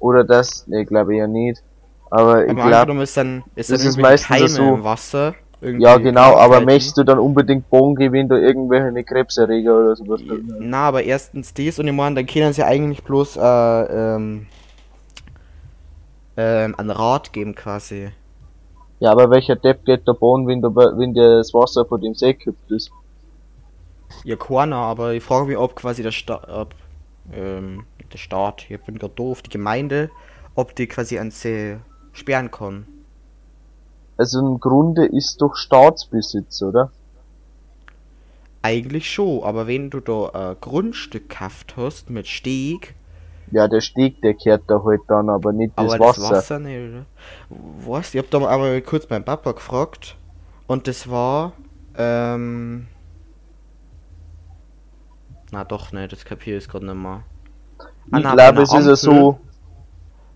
[0.00, 1.62] Oder das, ne, glaube ich ja nicht.
[2.10, 5.34] Aber ich glaube, ist dann, ist das dann ist meistens so- im Wasser.
[5.60, 10.22] ja genau, aber möchtest du dann unbedingt Bogen wenn da irgendwelche Krebserreger oder sowas?
[10.58, 14.46] Na, aber erstens das und ich meine, dann können sie eigentlich bloß äh, ähm,
[16.36, 18.10] ähm, einen Rat geben quasi.
[19.00, 22.34] Ja, aber welcher Depp geht da bauen, wenn, da, wenn das Wasser von dem See
[22.34, 22.90] kippt ist?
[24.24, 26.74] Ja, keiner, aber ich frage mich, ob quasi der Staat, ob,
[27.32, 30.10] ähm, der Staat, ich bin gerade doof, die Gemeinde,
[30.54, 31.76] ob die quasi einen See
[32.12, 32.86] sperren kann.
[34.16, 36.90] Also im Grunde ist doch Staatsbesitz, oder?
[38.62, 42.94] Eigentlich schon, aber wenn du da ein Grundstück gekauft hast mit Steg
[43.52, 46.20] Ja, der Steg, der kehrt da halt dann, aber nicht das Aber Wasser.
[46.22, 47.06] das Wasser nicht, oder?
[47.86, 48.14] Was?
[48.14, 50.16] Ich hab da mal einmal kurz meinen Papa gefragt.
[50.66, 51.52] Und das war,
[51.96, 52.88] ähm.
[55.50, 57.22] Na doch nicht, das kapiere ich gerade nicht mehr.
[58.10, 59.40] Ah, ich bei glaube, es ist ja so,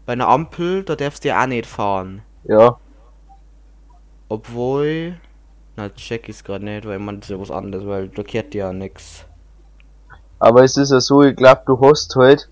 [0.07, 2.23] Bei einer Ampel, da darfst du ja auch nicht fahren.
[2.45, 2.79] ja,
[4.29, 5.21] Obwohl.
[5.77, 8.55] Na, check ich's gerade nicht, weil man das ist ja was anderes, weil da kehrt
[8.55, 9.27] ja nix.
[10.39, 12.49] aber es ist ja so, ich glaube, du hast halt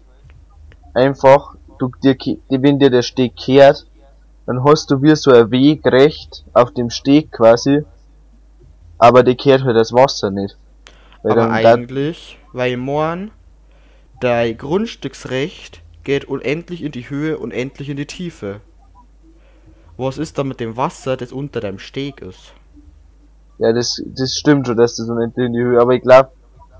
[0.94, 2.16] einfach, du, dir,
[2.48, 3.86] wenn dir der Steg kehrt,
[4.46, 7.84] dann hast du wie so ein Weg recht auf dem Steg quasi,
[8.98, 10.56] aber der kehrt halt das Wasser nicht.
[11.22, 13.30] Weil Aber eigentlich, weil morgen
[14.20, 18.60] dein Grundstücksrecht geht unendlich in die Höhe, unendlich in die Tiefe.
[19.96, 22.54] Was ist da mit dem Wasser, das unter deinem Steg ist?
[23.60, 26.30] ja, das, das stimmt schon, dass das unendlich in die Höhe, aber ich glaube,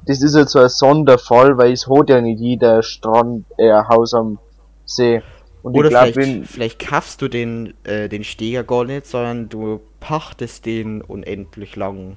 [0.07, 4.15] das ist jetzt so ein Sonderfall, weil es hat ja nicht jeder Strand, äh, Haus
[4.15, 4.39] am
[4.87, 5.23] See.
[5.63, 9.07] Und Oder ich glaube, vielleicht, wenn, vielleicht kaufst du den, äh, den Steger gar nicht,
[9.07, 12.17] sondern du pachtest den unendlich lang.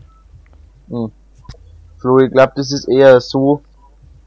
[2.03, 3.61] Flo, ich glaube, das ist eher so,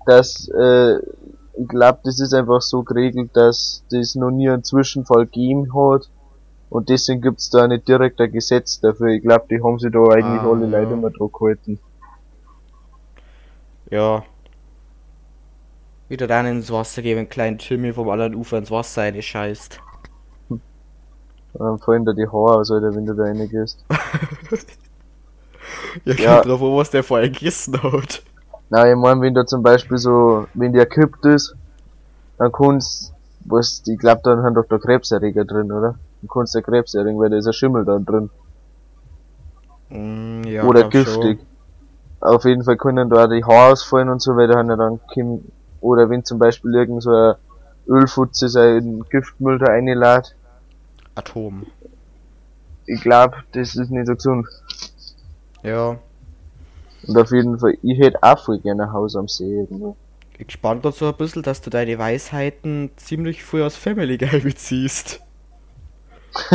[0.07, 5.27] dass, äh, ich glaube, das ist einfach so geregelt, dass das noch nie einen Zwischenfall
[5.27, 6.09] gegeben hat.
[6.71, 9.09] Und deswegen gibt's da nicht direkt ein Gesetz dafür.
[9.09, 10.79] Ich glaube, die haben sich da eigentlich Ah, alle ja.
[10.79, 11.79] Leute immer drauf gehalten.
[13.91, 14.25] Ja.
[16.09, 19.81] Wieder dann ins Wasser gehen, wenn kleinen Timmy vom anderen Ufer ins Wasser eine scheißt.
[20.49, 20.62] Und
[21.53, 23.85] dann fallen da die Haare aus, Alter, wenn du da reingehst.
[26.05, 26.40] Ja, Ja.
[26.42, 28.22] drauf an, was der vorher gegessen hat.
[28.70, 31.55] Na, ich mein, wenn da zum Beispiel so, wenn der kippt ist,
[32.38, 33.12] dann kannst,
[33.44, 35.99] was, ich glaube, dann haben doch da Krebserreger drin, oder?
[36.20, 38.31] Dann kannst du Krebs erregen, weil da ist ein Schimmel da drin.
[39.88, 41.38] Mm, ja, oder giftig.
[42.20, 45.01] Auf jeden Fall können da die Haare ausfallen und so, weil da haben ja dann
[45.12, 45.44] Kim,
[45.81, 47.35] oder wenn zum Beispiel irgend so ein
[47.87, 50.35] Ölfutze sein Giftmüll da reinlädt, schon.
[51.14, 51.66] Atom.
[52.87, 54.46] ich glaube, das ist nicht so gesund.
[55.62, 55.99] Ja.
[57.07, 59.97] Und auf jeden Fall, ich hätte auch voll gerne ein Haus am See irgendwo.
[60.38, 64.40] Ich spannt dort so ein bisschen, dass du deine Weisheiten ziemlich früh aus Family Guy
[64.42, 65.21] beziehst.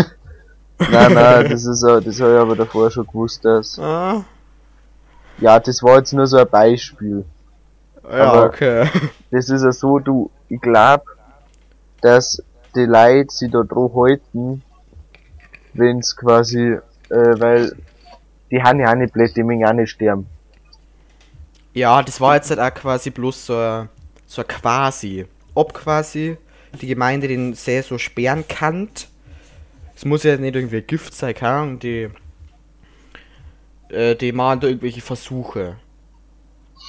[0.79, 4.25] Nein, nein, das ist auch, das habe ich aber davor schon gewusst, dass, Ah.
[5.37, 7.23] ja, das war jetzt nur so ein Beispiel.
[8.03, 8.87] Ja, Aber- okay.
[9.31, 11.03] Das ist ja so, du, ich glaube,
[12.01, 12.41] dass
[12.75, 14.63] die Leute sich da drauf halten,
[15.73, 16.77] wenn's quasi,
[17.09, 17.75] äh, weil
[18.51, 20.27] die haben ja auch nicht blöd, die mögen auch nicht sterben.
[21.73, 23.89] Ja, das war jetzt halt auch quasi bloß so ein,
[24.25, 25.25] so ein quasi.
[25.55, 26.37] Ob quasi
[26.81, 28.89] die Gemeinde den See so sperren kann.
[29.95, 32.09] Es muss ja nicht irgendwie Gift sein, keine Ahnung, die.
[33.89, 35.75] Äh, die machen da irgendwelche Versuche.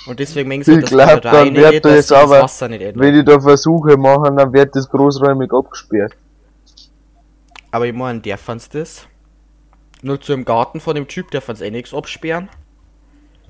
[0.07, 2.81] Und deswegen mengen sie Ich das glaub, da dann wird das das aber- Wasser nicht
[2.83, 2.99] ändert.
[3.01, 6.15] Wenn die da Versuche machen, dann wird das großräumig abgesperrt.
[7.71, 9.07] Aber ich meine, der fand's das.
[10.03, 12.49] Nur zu im Garten von dem Typ, der fand's eh nichts absperren.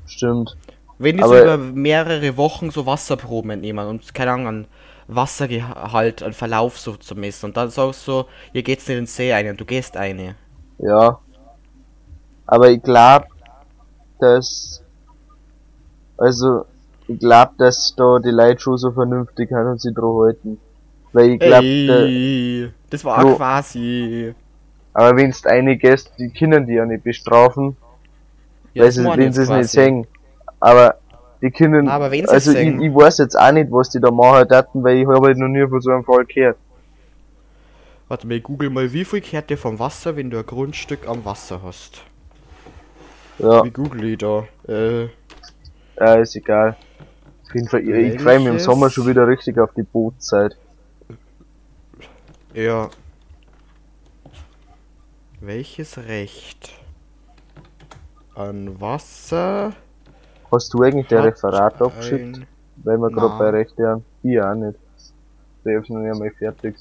[0.06, 0.56] Stimmt.
[0.98, 4.66] Wenn die so über mehrere Wochen so Wasserproben entnehmen und keine Ahnung, an
[5.08, 9.06] Wassergehalt, an Verlauf so zu messen und dann sagst du, ihr geht's nicht in den
[9.06, 10.36] See ein und du gehst eine.
[10.78, 11.18] Ja.
[12.46, 13.24] Aber ich glaub,
[14.20, 14.82] dass,
[16.18, 16.66] also,
[17.08, 20.58] ich glaub, dass da die Leute schon so vernünftig sind und sich drauf halten.
[21.12, 23.36] Weil ich glaub, da, das war Bro.
[23.36, 24.34] quasi.
[24.92, 27.76] Aber wenn's eine gehst, die können die ja nicht bestrafen,
[28.74, 30.06] Ja, weil sie, wenn sie es nicht sehen.
[30.60, 30.96] Aber
[31.40, 34.46] die können, aber wenn also ich, ich weiß jetzt auch nicht, was die da machen
[34.48, 36.56] daten, weil ich habe halt noch nie von so einem Fall gehört.
[38.08, 41.08] Warte mal, ich google mal, wie viel kehrt dir vom Wasser, wenn du ein Grundstück
[41.08, 42.02] am Wasser hast?
[43.38, 44.44] Ja, Wie google ich da?
[44.68, 45.04] Äh,
[45.98, 46.76] ja ist egal.
[47.44, 48.58] Auf jeden Fall, ich, ich freue mich im?
[48.58, 50.56] Sommer schon wieder richtig auf die Bootzeit.
[52.54, 52.90] ja.
[55.44, 56.70] Welches Recht
[58.36, 59.74] an Wasser
[60.52, 62.36] Hast du eigentlich der Referat abgeschickt?
[62.36, 62.46] ein-
[62.84, 64.04] Weil wir gerade bei Rechte haben.
[64.22, 64.78] Ich auch nicht.
[65.64, 66.76] Der ist noch nicht einmal fertig.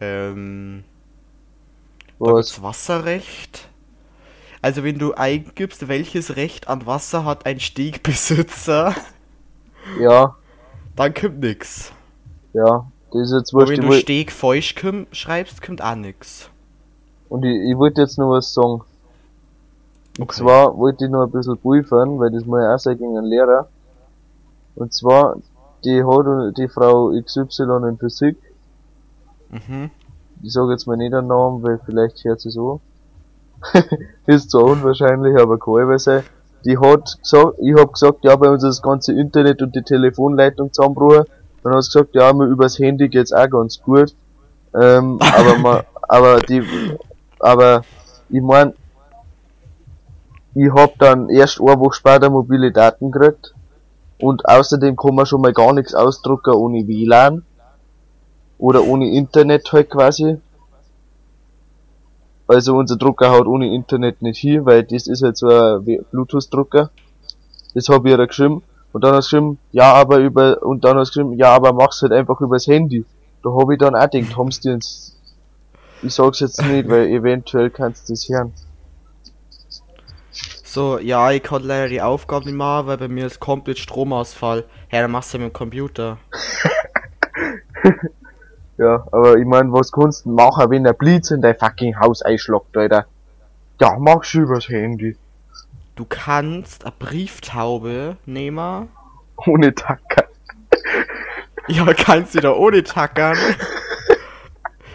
[0.00, 0.84] Ähm,
[2.18, 2.62] Was?
[2.62, 3.68] Wasserrecht.
[4.62, 8.94] Also wenn du eingibst, welches Recht an Wasser hat ein Stegbesitzer,
[10.00, 10.34] Ja,
[10.96, 11.92] dann kommt nix.
[12.52, 12.86] ja.
[13.12, 13.70] Das ist jetzt wurscht.
[13.70, 16.50] wenn du Steg feucht komm- schreibst, kommt auch nix.
[17.28, 18.82] und ich, ich wollte jetzt noch was sagen.
[20.18, 20.34] Und Okay.
[20.34, 23.26] zwar wollte ich noch ein bisschen prüfen, weil das muss ja auch sein gegen einen
[23.28, 23.68] Lehrer.
[24.74, 25.36] Und zwar,
[25.84, 28.36] die hat die Frau XY in Physik,
[29.50, 29.90] Mhm.
[30.42, 32.80] ich sage jetzt mal nicht den Namen, weil vielleicht hört sie so.
[34.26, 35.58] ist zwar unwahrscheinlich, aber
[35.98, 36.24] sein.
[36.64, 39.82] Die hat gesagt, ich hab gesagt, ja, bei uns ist das ganze Internet und die
[39.82, 41.24] Telefonleitung zusammenbrochen.
[41.62, 44.14] Dann hat sie gesagt, ja, mir übers Handy geht's auch ganz gut.
[44.74, 46.62] Ähm, aber man, aber die,
[47.38, 47.82] aber
[48.28, 48.72] ich mein,
[50.54, 53.54] ich hab dann erst eine Woche später mobile Daten gekriegt.
[54.18, 57.44] Und außerdem kann man schon mal gar nichts ausdrucken ohne WLAN.
[58.58, 60.38] Oder ohne Internet halt quasi.
[62.48, 66.90] Also unser Drucker haut ohne Internet nicht hin, weil das ist halt so ein Bluetooth-Drucker.
[67.74, 68.62] Das hab ich ihr geschrieben.
[68.92, 71.72] Und dann hat sie geschrieben, ja, aber über, und dann hat sie geschrieben, ja, aber
[71.72, 73.04] mach's halt einfach übers Handy.
[73.42, 75.16] Da hab ich dann auch gedacht, haben's dir ins,
[76.02, 78.52] ich sag's jetzt nicht, weil eventuell kannst du das hören.
[80.64, 84.64] So, ja, ich kann leider die Aufgabe nicht machen, weil bei mir ist komplett Stromausfall.
[84.92, 86.18] Ja, dann machst du mit dem Computer.
[88.78, 92.22] Ja, aber ich mein, was kannst du machen, wenn der Blitz in dein fucking Haus
[92.22, 93.06] einschlagt, Alter?
[93.80, 95.16] Ja, machst du übers Handy.
[95.94, 98.88] Du kannst eine Brieftaube nehmen.
[99.46, 100.24] Ohne Tacker.
[101.68, 103.36] Ja, kannst du da ohne tackern.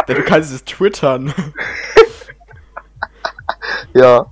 [0.08, 1.34] Denn du kannst es twittern.
[3.94, 4.26] Ja.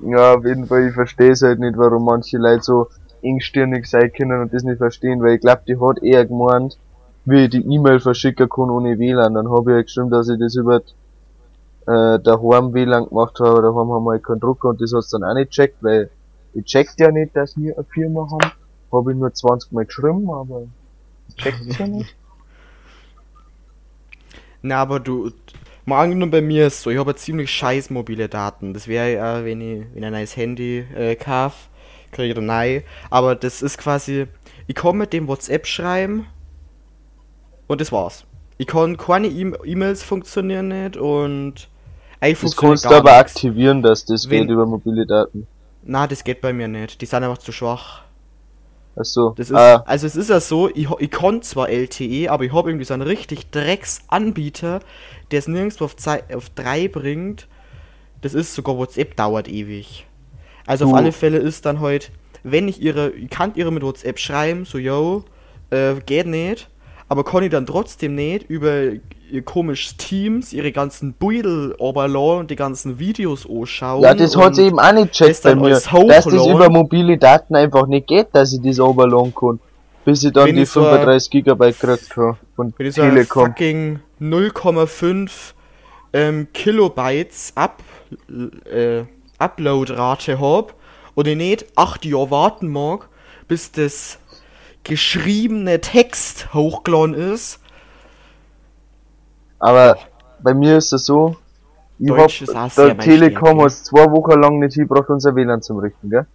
[0.00, 2.88] Ja, auf jeden Fall, ich versteh's halt nicht, warum manche Leute so
[3.24, 6.78] engstirnig sein können und das nicht verstehen, weil ich glaub, die hat eher gemeint,
[7.24, 9.34] wie ich die E-Mail verschicken kann ohne WLAN.
[9.34, 10.82] Dann habe ich halt geschrieben, dass ich das über
[11.86, 15.24] äh, daheim WLAN gemacht habe, daheim haben wir halt keinen Drucker und das hat's dann
[15.24, 16.10] auch nicht checkt, weil
[16.54, 18.52] ich checkt ja nicht, dass wir eine Firma haben.
[18.92, 20.62] Habe ich nur 20 Mal geschrieben, aber
[21.36, 22.14] checkt's ja nicht.
[24.62, 25.30] Na, aber du.
[25.86, 28.72] Mal angenommen bei mir ist so, ich habe ziemlich scheiß mobile Daten.
[28.72, 31.68] Das wäre ja, wenn ich, wenn ein neues Handy äh, kauf,
[32.14, 32.80] kriege ich dann neu.
[33.10, 34.26] Aber das ist quasi,
[34.66, 36.26] ich kann mit dem WhatsApp schreiben
[37.66, 38.24] und das war's.
[38.56, 41.68] Ich kann keine E- E-Mails funktionieren nicht und
[42.20, 43.36] eigentlich Das funktioniert kannst du gar aber nichts.
[43.36, 45.46] aktivieren, dass das Wenn- geht über mobile Daten.
[45.82, 47.00] Na, das geht bei mir nicht.
[47.00, 48.02] Die sind einfach zu schwach.
[48.96, 49.34] Achso.
[49.36, 52.52] Das ist, ah, also es ist ja so, ich, ich kann zwar LTE, aber ich
[52.52, 54.80] habe irgendwie so einen richtig Drecksanbieter,
[55.32, 57.48] der es nirgendwo auf, Zei- auf 3 bringt.
[58.22, 60.06] Das ist sogar WhatsApp dauert ewig.
[60.66, 62.10] Also Du- auf alle Fälle ist dann halt,
[62.42, 65.24] wenn ich ihre, ich kann ihre mit WhatsApp schreiben, so yo,
[65.70, 66.68] äh, geht nicht,
[67.08, 68.92] aber kann ich dann trotzdem nicht über
[69.30, 74.02] ihr komisches Teams, ihre ganzen Beutel oberladen und die ganzen Videos anschauen.
[74.02, 77.56] ja, das hat sie eben auch nicht checkt bei mir, dass das über mobile Daten
[77.56, 79.58] einfach nicht geht, dass ich das overladen kann.
[80.04, 83.46] Bis ich dann Wenn die ich so ein- 35 Gigabyte gekriegt habe von dieser Telekom.
[83.46, 85.54] fucking 0,5
[86.12, 87.82] ähm, Kilobytes Up,
[88.70, 89.02] äh,
[89.44, 90.74] Uploadrate hab
[91.14, 93.08] und ich nicht 8 Jahre warten mag,
[93.48, 94.18] bis das
[94.84, 97.60] geschriebene Text hochgeladen ist.
[99.58, 99.96] Aber
[100.42, 101.36] bei mir ist es so,
[101.98, 106.26] ich hab, der Telekom hat zwei Wochen lang nicht hingebracht, unser WLAN zum Richten, gell?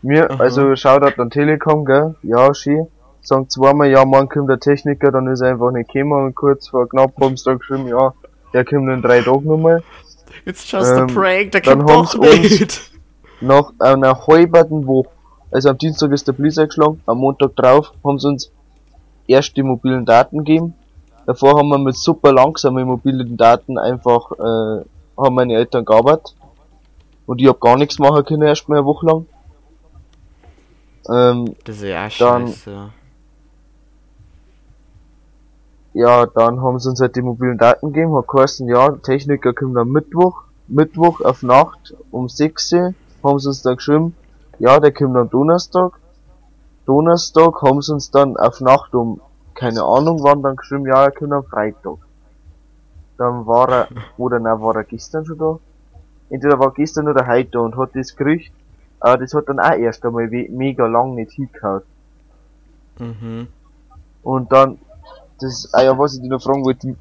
[0.00, 0.42] Mir, Aha.
[0.42, 2.14] also Shoutout an Telekom, gell?
[2.22, 2.86] Ja, schön.
[3.20, 6.68] Sagen zweimal, ja, morgen kommt der Techniker, dann ist er einfach nicht gekommen und kurz
[6.68, 8.14] vor knapp haben sie dann geschrieben, ja,
[8.52, 9.82] der kommt in drei Tagen nochmal.
[10.44, 12.90] It's just Ähm, a prank, der kommt doch nicht.
[13.40, 15.10] Nach einer halben Woche,
[15.50, 18.50] also am Dienstag ist der Blitz eingeschlagen, am Montag drauf haben sie uns
[19.26, 20.74] erst die mobilen Daten gegeben.
[21.26, 24.84] Davor haben wir mit super langsamen mobilen Daten einfach, äh,
[25.16, 26.34] haben meine Eltern gearbeitet.
[27.26, 29.26] Und ich hab gar nichts machen können, erst mal eine Woche lang.
[31.10, 32.90] Ähm, Das ist ja Dann- scheiße.
[35.98, 39.76] Ja, dann haben sie uns halt die mobilen Daten gegeben, hat geheißen, ja, Techniker kommt
[39.76, 42.94] am Mittwoch, Mittwoch auf Nacht um 6 Uhr,
[43.24, 44.14] haben sie uns dann geschrieben,
[44.60, 45.94] ja, der kommt am Donnerstag.
[46.86, 49.20] Donnerstag haben sie uns dann auf Nacht um,
[49.54, 51.98] keine Ahnung wann, dann geschrieben, ja, er kommt am Freitag.
[53.16, 53.88] Dann war er,
[54.18, 55.58] oder nein, war er gestern schon da?
[56.30, 58.52] Entweder war gestern oder heute da und hat das gekriegt,
[59.00, 61.82] aber das hat dann auch erst einmal mega lang nicht hingehauen.
[63.00, 63.48] Mhm.
[64.22, 64.78] Und dann,
[65.40, 66.96] das, ah ja, was ich dich noch fragen wollte,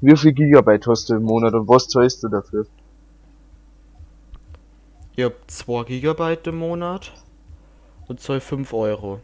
[0.00, 2.66] wie viel Gigabyte hast du im Monat und was zahlst du dafür?
[5.14, 7.12] Ich hab 2 Gigabyte im Monat
[8.08, 9.20] und zahl 5 Euro.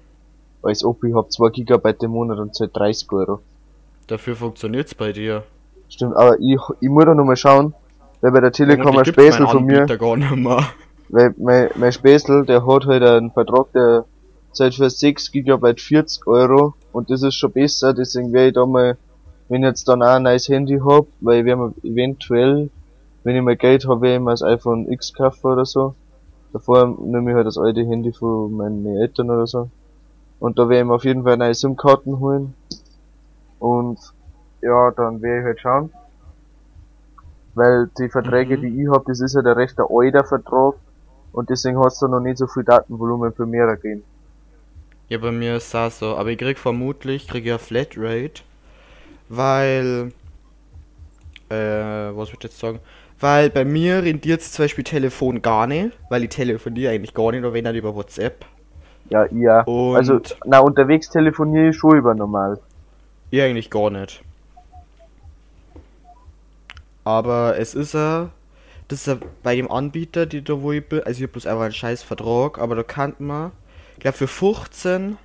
[0.62, 3.41] Als ob ich hab 2 Gigabyte im Monat und zahl 30 Euro.
[4.07, 5.45] Dafür funktioniert's bei dir.
[5.89, 7.75] Stimmt, aber ich, ich muss da noch mal schauen,
[8.21, 10.64] weil bei der Telekom ein Späßel von mir, gar nicht mehr.
[11.09, 14.05] weil mein, mein Späßel, der hat halt einen Vertrag, der
[14.53, 18.67] zahlt für 6 Gigabyte 40 Euro und das ist schon besser, deswegen werde ich da
[18.67, 18.97] mal,
[19.49, 22.71] wenn ich jetzt dann auch ein neues Handy hab, weil ich werde mir eventuell,
[23.25, 25.95] wenn ich mal Geld habe, werde ich mir das iPhone X kaufen oder so.
[26.53, 29.69] Davor nehme ich halt das alte Handy von meinen Eltern oder so.
[30.41, 32.55] Und da werde ich mir auf jeden Fall neue SIM-Karten holen.
[33.59, 33.99] Und
[34.63, 35.91] ja, dann werde ich halt schauen.
[37.55, 38.61] Weil die Verträge, Mhm.
[38.63, 40.75] die ich hab, das ist ja der recht alter Vertrag.
[41.33, 44.03] Und deswegen hast du noch nicht so viel Datenvolumen für mehrere gehen.
[45.09, 48.43] Ja, bei mir ist das so, aber ich krieg vermutlich, krieg ja Flatrate,
[49.29, 50.13] weil,
[51.51, 52.81] äh, was würd ich jetzt sagen?
[53.21, 57.41] Weil bei mir rendiert zum Beispiel Telefon gar nicht, weil ich telefoniere eigentlich gar nicht,
[57.41, 58.45] oder wenn dann über WhatsApp.
[59.11, 59.67] Ja, ja.
[59.67, 62.61] Und Also, na, unterwegs telefoniere ich schon über normal.
[63.31, 64.23] ich eigentlich gar nicht.
[67.05, 68.31] Aber es ist ja,
[68.89, 71.47] das ist ja bei dem Anbieter, die da wo ich bin, also ich hab bloß
[71.47, 73.53] einfach einen scheiß Vertrag, aber da kann man,
[73.99, 75.19] ich glaube für 15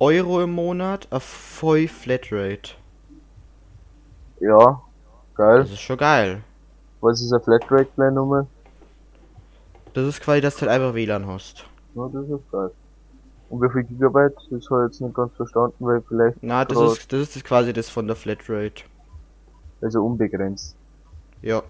[0.00, 2.72] Euro im Monat auf voll Flatrate.
[4.40, 4.82] Ja,
[5.36, 5.60] geil.
[5.60, 6.42] Das ist schon geil.
[7.00, 8.46] Was ist ein Flatrate-Plan nochmal?
[9.94, 11.64] Das ist quasi, dass du halt einfach WLAN hast.
[11.94, 12.70] Ja, das ist geil.
[13.48, 14.34] Und wie viel Gigabyte?
[14.50, 17.72] Das habe ich jetzt nicht ganz verstanden, weil vielleicht, Na, das ist, das ist quasi
[17.72, 18.82] das von der Flatrate.
[19.80, 20.74] also unbegrenzt.
[21.40, 21.60] Ja,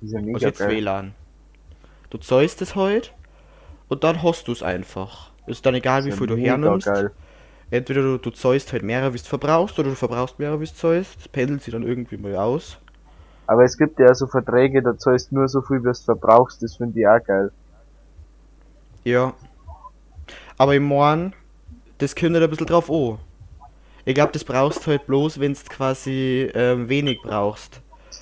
[0.00, 0.68] Das ist ja mega jetzt geil.
[0.68, 1.14] WLAN.
[2.10, 3.14] Du zahlst es halt
[3.88, 5.29] und dann hast du es einfach.
[5.50, 6.86] Ist dann egal, wie viel du hernimmst.
[6.86, 7.10] geil.
[7.70, 10.72] Entweder du, du zahlst halt mehr, wie du verbrauchst, oder du verbrauchst mehr, wie du
[10.72, 11.16] zahlst.
[11.16, 12.78] Das pendelt sich dann irgendwie mal aus.
[13.46, 16.76] Aber es gibt ja so Verträge, da zahlst nur so viel, wie du verbrauchst, das
[16.76, 17.50] finde ich auch geil.
[19.04, 19.34] Ja.
[20.56, 21.32] Aber im Morgen,
[21.98, 23.18] das kommt halt ein bisschen drauf an.
[24.04, 27.80] Ich glaube, das brauchst halt bloß, wenn du quasi ähm, wenig brauchst.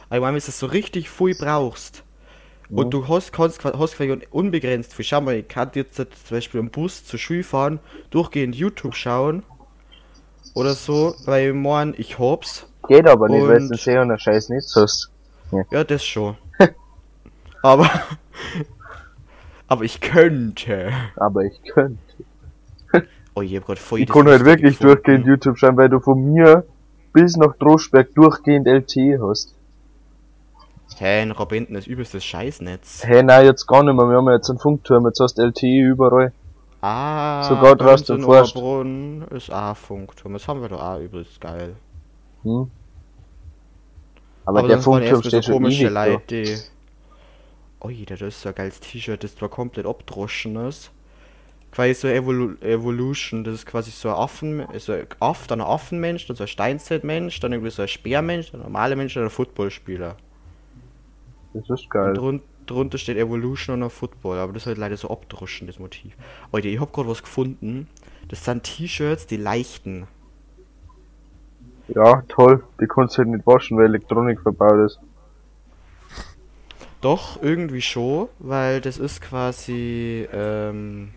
[0.09, 2.05] Aber ich meine, wenn du es so richtig viel brauchst
[2.71, 5.05] Und du hast, kannst, hast quasi unbegrenzt viel.
[5.05, 9.43] Schau mal, ich kann jetzt zum Beispiel im Bus zur Schule fahren, durchgehend YouTube schauen
[10.55, 12.67] oder so, weil im Morgen ich hab's.
[12.89, 15.11] Geht aber nicht, weil du See und Scheiß nicht hast.
[15.71, 16.37] Ja, das schon.
[17.63, 17.91] aber.
[19.69, 20.93] aber ich könnte.
[21.17, 21.99] Aber ich könnte.
[23.35, 24.95] Oh, ich hab grad voll Ich kann halt wirklich gefunden.
[24.95, 26.65] durchgehend YouTube schauen, weil du von mir
[27.13, 29.55] bis nach Droschberg durchgehend LTE hast.
[30.99, 33.05] Hä, in Rabenten ist übelst das Scheißnetz.
[33.05, 34.09] Hey, nein, jetzt gar nicht mehr.
[34.09, 36.33] Wir haben ja jetzt einen Funkturm, jetzt hast du LTE überall.
[36.81, 38.57] Ah, Sogar draußen forscht.
[38.57, 40.33] Oberbrunn ist auch Funkturm.
[40.33, 41.77] Das haben wir doch auch übelst geil.
[42.43, 42.71] Hm?
[44.45, 46.07] Aber, Aber der Funkturm steht so schon komische da.
[46.07, 46.57] Leute, die...
[47.85, 50.91] Ui, das ist so ein geiles T-Shirt, das zwar komplett abdroschen ist.
[51.71, 55.67] Quasi so Evolu Evolution, das ist quasi so ein Affen, so ein Aff, dann ein
[55.67, 59.31] Affenmensch, dann so ein Steinzeitmensch, dann irgendwie so ein Speermensch, ein normaler Mensch, dann ein
[59.31, 60.17] Footballspieler.
[61.53, 62.15] Das ist Und geil.
[62.15, 65.79] drun drunter steht Evolution und ein Football, aber das ist halt leider so abdroschen, das
[65.79, 66.15] Motiv.
[66.53, 67.89] Alter, ich hab gerade was gefunden.
[68.29, 70.07] Das sind T-Shirts, die leichten.
[71.89, 72.63] Ja, toll.
[72.81, 75.01] Die kannst du halt nicht waschen, weil Elektronik verbaut ist.
[77.01, 81.13] Doch, irgendwie schon, weil das ist quasi, ähm,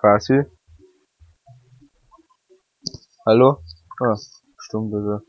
[0.00, 0.44] Quasi.
[3.26, 3.58] Hallo?
[4.00, 4.16] Ah,
[4.72, 5.20] also.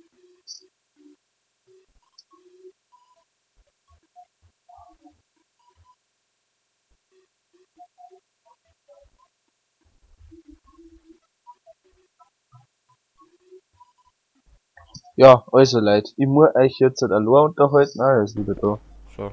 [15.18, 18.78] Ja, also Leute, ich muss euch jetzt halt allein unterhalten, ist wieder da.
[19.16, 19.32] so.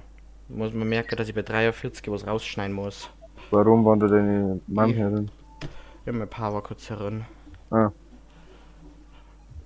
[0.49, 3.09] Muss man merken, dass ich bei 43 was rausschneiden muss.
[3.51, 4.97] Warum waren da deine Mann Ja.
[4.97, 5.31] herin?
[6.07, 7.25] Hab mein Power kurz herin.
[7.71, 7.91] Ah.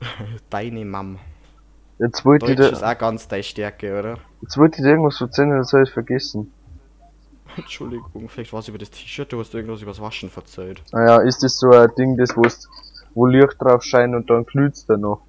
[0.51, 1.19] Deine Mom.
[1.99, 4.19] Jetzt wollte ich Deutsch dir, ist auch ganz deine Stärke, oder?
[4.43, 6.53] jetzt wollte ich dir irgendwas erzählen, das habe ich vergessen.
[7.57, 10.83] Entschuldigung, vielleicht war es über das T-Shirt, du hast irgendwas übers Waschen verzählt.
[10.93, 12.69] Naja, ist das so ein Ding, das wo's,
[13.15, 15.23] wo Licht drauf scheint und dann glüht's da noch?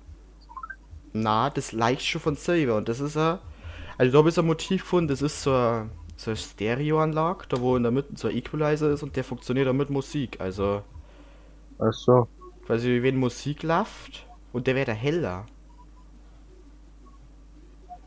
[1.14, 3.40] Na, das leicht schon von selber und das ist ein.
[3.98, 7.60] Also da habe ich ein Motiv gefunden, das ist so eine, so eine Stereoanlage, da
[7.60, 10.40] wo in der Mitte so ein Equalizer ist und der funktioniert auch mit Musik.
[10.40, 10.84] Also
[11.80, 12.28] Ach so.
[12.68, 14.27] quasi wenn Musik läuft
[14.58, 15.46] und der wird heller.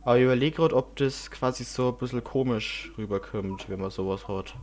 [0.02, 4.26] Aber ich überlege gerade, ob das quasi so ein bisschen komisch rüberkommt, wenn man sowas
[4.26, 4.56] hat.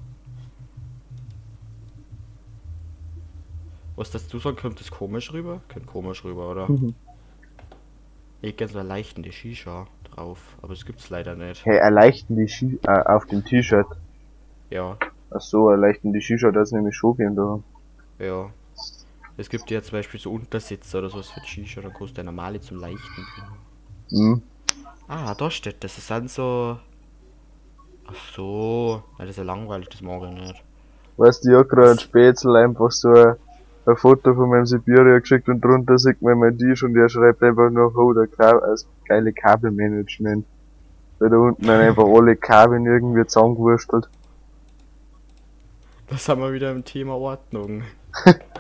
[3.96, 5.62] Was das du sagen, kommt das komisch rüber?
[5.72, 6.70] Kommt komisch rüber, oder?
[6.70, 6.94] Mhm.
[8.42, 11.66] Ich hätte so leichten die Shisha drauf, aber das gibt's leider nicht.
[11.66, 13.88] Hey, erleichtern die Ski äh, auf dem T-Shirt.
[14.70, 14.98] Ja,
[15.32, 17.64] Ach so, erleichtern die Shisha, das nämlich schon gehen da.
[18.20, 18.52] ja.
[19.38, 22.60] Es gibt ja zum Beispiel so Untersitze oder sowas für Shisha, dann kostet der normale
[22.60, 23.26] zum leichten
[24.10, 24.34] bringen.
[24.34, 24.42] Hm.
[25.08, 25.96] Ah, da steht das.
[25.96, 26.78] Das sind so.
[28.08, 29.04] Ach so.
[29.20, 30.64] Ja, das ist ja langweilig, das mag ich nicht.
[31.18, 33.36] Weißt du, ich hab grad ein Spätzl einfach so ein,
[33.86, 37.44] ein Foto von meinem Sibiria geschickt und drunter sieht man mein Tisch und der schreibt
[37.44, 40.46] einfach nur, oh, der Ka das geile Kabelmanagement.
[41.20, 44.10] Weil da unten dann einfach alle Kabel irgendwie zusammengewurstelt.
[46.10, 47.84] Das haben wir wieder im Thema Ordnung.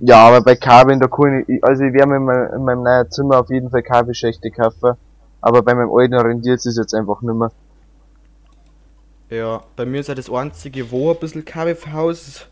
[0.00, 1.26] Ja, aber bei Kabel in der Kuh,
[1.62, 4.94] also ich werde mir in meinem, in meinem neuen Zimmer auf jeden Fall Kabelschächte kaufen.
[5.40, 7.50] Aber bei meinem alten rendiert es jetzt einfach nicht mehr.
[9.30, 12.48] Ja, bei mir ist ja das einzige, wo ein bisschen KBV-Haus ist,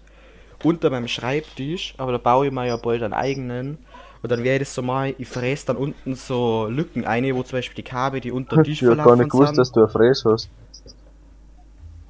[0.62, 3.78] unter meinem Schreibtisch, aber da baue ich mir ja bald einen eigenen.
[4.22, 7.42] Und dann werde ich das so mal, ich fräse dann unten so Lücken ein, wo
[7.42, 9.59] zum Beispiel die Kabel, die unter den Tisch Ich hab gar nicht gewusst, sind.
[9.59, 10.51] dass du eine Fräse hast.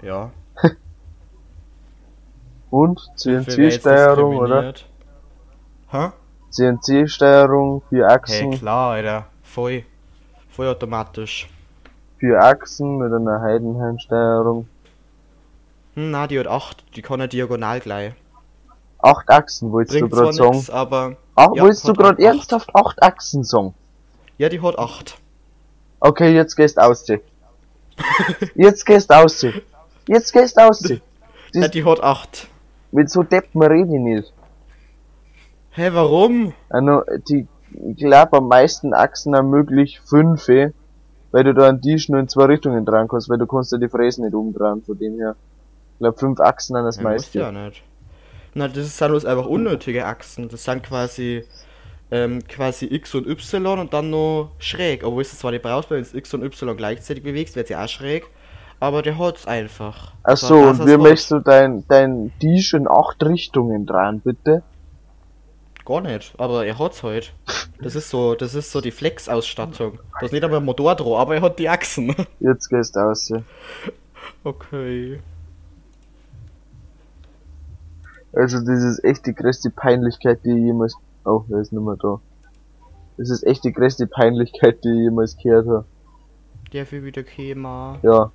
[0.03, 0.31] Ja.
[2.71, 4.75] Und CNC-Steuerung, oder?
[5.93, 6.11] Hä?
[6.51, 9.27] CNC-Steuerung, vier Hey, Achsen, klar, Alter.
[9.43, 9.85] Voll.
[10.51, 11.49] Voll automatisch.
[12.19, 14.69] vier Achsen mit einer Heidenheim-Steuerung.
[15.95, 18.13] Hm, na, die hat 8, die kann ja diagonal gleich.
[18.99, 20.51] Acht Achsen, wolltest Bringt du gerade sagen?
[20.57, 21.17] nix, aber.
[21.35, 22.21] Ach, Ja, wolltest du gerade acht.
[22.35, 23.75] ernsthaft acht Achsen sagen?
[24.39, 25.19] Ja, die hat 8.
[26.01, 27.21] Okay, jetzt gehst ausziehen.
[28.55, 29.63] jetzt gehst ausziehen.
[30.09, 31.01] Jetzt gehst ausziehen.
[31.53, 32.49] Ja, die hat 8.
[32.93, 34.33] Mit so Deppen rede ich nicht.
[35.77, 36.55] Hä, warum?
[36.71, 40.71] Also, die, ich glaube, am meisten Achsen ermöglicht fünf, eh,
[41.33, 43.79] weil du da an Tisch nur in zwei Richtungen dran kannst, weil du kannst ja
[43.79, 45.37] die Fräsen nicht umdrehen, von dem her.
[45.93, 47.39] Ich glaube, fünf Achsen an das Ja, meiste.
[47.39, 47.83] ja nicht.
[48.55, 50.49] Na, das sind bloß einfach unnötige Achsen.
[50.49, 51.45] Das sind quasi
[52.11, 55.05] ähm, quasi X und Y und dann noch schräg.
[55.05, 57.89] Obwohl es zwar nicht brauchst, weil du X und Y gleichzeitig bewegst, wird sie auch
[57.89, 58.25] schräg.
[58.81, 60.13] Aber der hat's einfach.
[60.23, 64.63] Ach so, und wie möchtest du dein, dein Tisch in acht Richtungen dran, bitte?
[65.87, 67.33] Gar nicht, aber er hat's halt.
[67.81, 70.01] Das ist so, das ist so die Flex-Ausstattung.
[70.15, 72.13] Das ist nicht einmal ein Motor dran, aber er hat die Achsen.
[72.41, 73.33] Jetzt gehst aus.
[74.43, 75.21] Okay.
[78.33, 80.97] Also, das ist echt die größte Peinlichkeit, die ich jemals.
[81.25, 82.21] Oh, er ist nicht mehr da.
[83.17, 85.85] Das ist echt die größte Peinlichkeit, die ich jemals gehört habe.
[86.73, 87.99] Der will wieder kämen.
[88.03, 88.33] Ja.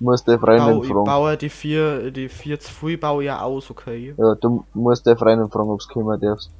[0.00, 1.04] Muss der Freundin ich fragen.
[1.04, 4.14] baue die vier, die vier zu früh baue ja aus, okay.
[4.16, 6.50] Ja, du musst der Freundin fragen, ob's kommen darfst.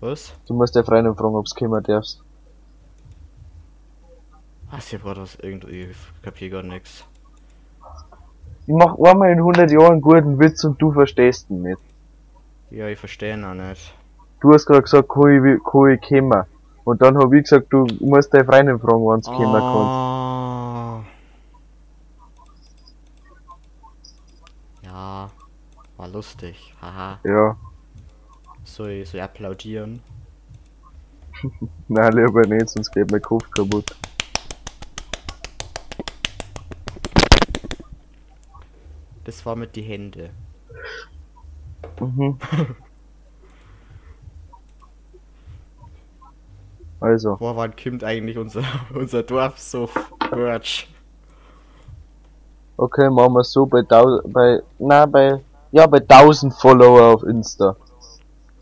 [0.00, 0.32] Was?
[0.46, 2.22] Du musst der Freundin fragen, ob's kommen darfst.
[4.70, 5.82] Was hier war das irgendwie?
[5.90, 7.04] Ich kapier gar nichts.
[8.66, 11.80] Ich mach einmal in 100 Jahren einen guten Witz und du verstehst ihn nicht.
[12.70, 13.94] Ja, ich verstehe ihn auch nicht.
[14.40, 16.44] Du hast gerade gesagt, kann ich, kann ich kommen.
[16.84, 19.86] Und dann hab ich gesagt, du musst deine Freundin fragen, wann sie kommen kann.
[19.86, 21.04] Ah.
[24.82, 25.30] Ja,
[25.96, 26.74] war lustig.
[26.80, 27.18] Haha.
[27.24, 27.56] Ja,
[28.64, 30.02] Soll ich, soll ich applaudieren?
[31.88, 33.94] nein, lieber nicht, sonst geht mein Kopf kaputt.
[39.24, 40.30] Das war mit die Hände.
[42.00, 42.38] Mhm.
[47.00, 48.62] Also, Wo wann kommt eigentlich unser,
[48.94, 49.88] unser Dorf so
[50.34, 50.88] Merch?
[52.76, 55.40] okay, machen wir so bei bei, na, bei,
[55.72, 57.76] ja, bei 1000 Follower auf Insta.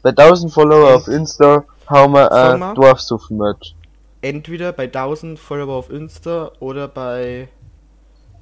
[0.02, 3.74] Bei 1000 Follower auf Insta hauen wir ein Dorfsuff-Merch.
[4.20, 7.48] Entweder bei 1000 Follower auf Insta oder bei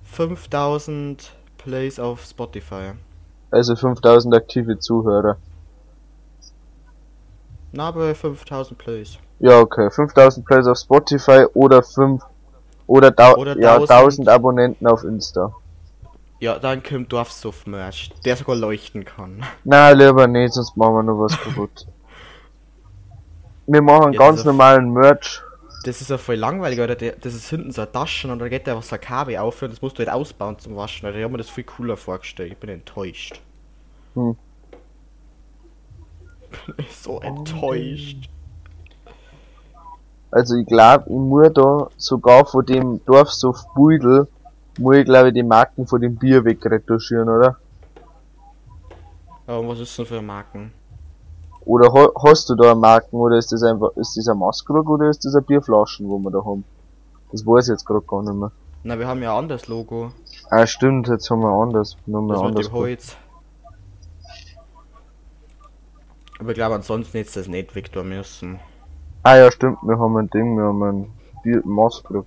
[0.04, 2.92] 5000 Plays auf Spotify.
[3.50, 5.36] Also 5000 aktive Zuhörer.
[7.72, 9.18] Na, bei 5000 Plays.
[9.38, 9.90] Ja, okay.
[9.90, 12.22] 5000 Plays auf Spotify oder 5
[12.86, 13.08] oder,
[13.38, 13.90] Oder ja, 1000.
[13.90, 15.54] 1000 Abonnenten auf Insta.
[16.42, 19.44] Ja, dann kommt Dorfsuff-Merch, der sogar leuchten kann.
[19.64, 21.86] Na, lieber nicht, sonst machen wir noch was kaputt.
[23.68, 25.40] Wir machen Ja, ganz normalen Merch.
[25.84, 26.96] Das ist ja voll langweilig, oder?
[26.96, 29.36] Der, das ist hinten so eine Tasche und da geht der was so ein Kabel
[29.36, 31.06] auf und das musst du halt ausbauen zum Waschen.
[31.06, 31.18] Alter.
[31.20, 32.50] Ich hab mir das viel cooler vorgestellt.
[32.50, 33.40] Ich bin enttäuscht.
[34.14, 34.36] Hm.
[36.76, 38.28] Bin so enttäuscht.
[40.32, 44.26] Also ich glaube, ich muss da sogar von dem Dorfsuff Buidel,
[44.78, 47.56] muss ich glaube ich die Marken von dem Bier wegretuschieren, oder?
[49.46, 50.72] Aber was ist denn für Marken?
[51.64, 55.08] Oder ha hast du da Marken oder ist das einfach, ist das ein Maskrug oder
[55.10, 56.64] ist das ein Bierflaschen, wo wir da haben?
[57.30, 58.50] Das weiß ich jetzt gerade gar nicht mehr.
[58.84, 60.12] Na, wir haben ja ein anderes Logo.
[60.50, 62.66] Ah stimmt, jetzt haben wir anders, nochmal Das mit anders.
[62.66, 63.16] dem Holz.
[66.40, 68.58] Aber ich glaube, ansonsten du das nicht Victor müssen.
[69.22, 71.12] Ah ja, stimmt, wir haben ein Ding, wir haben ein
[71.44, 72.26] Bier Maskrug.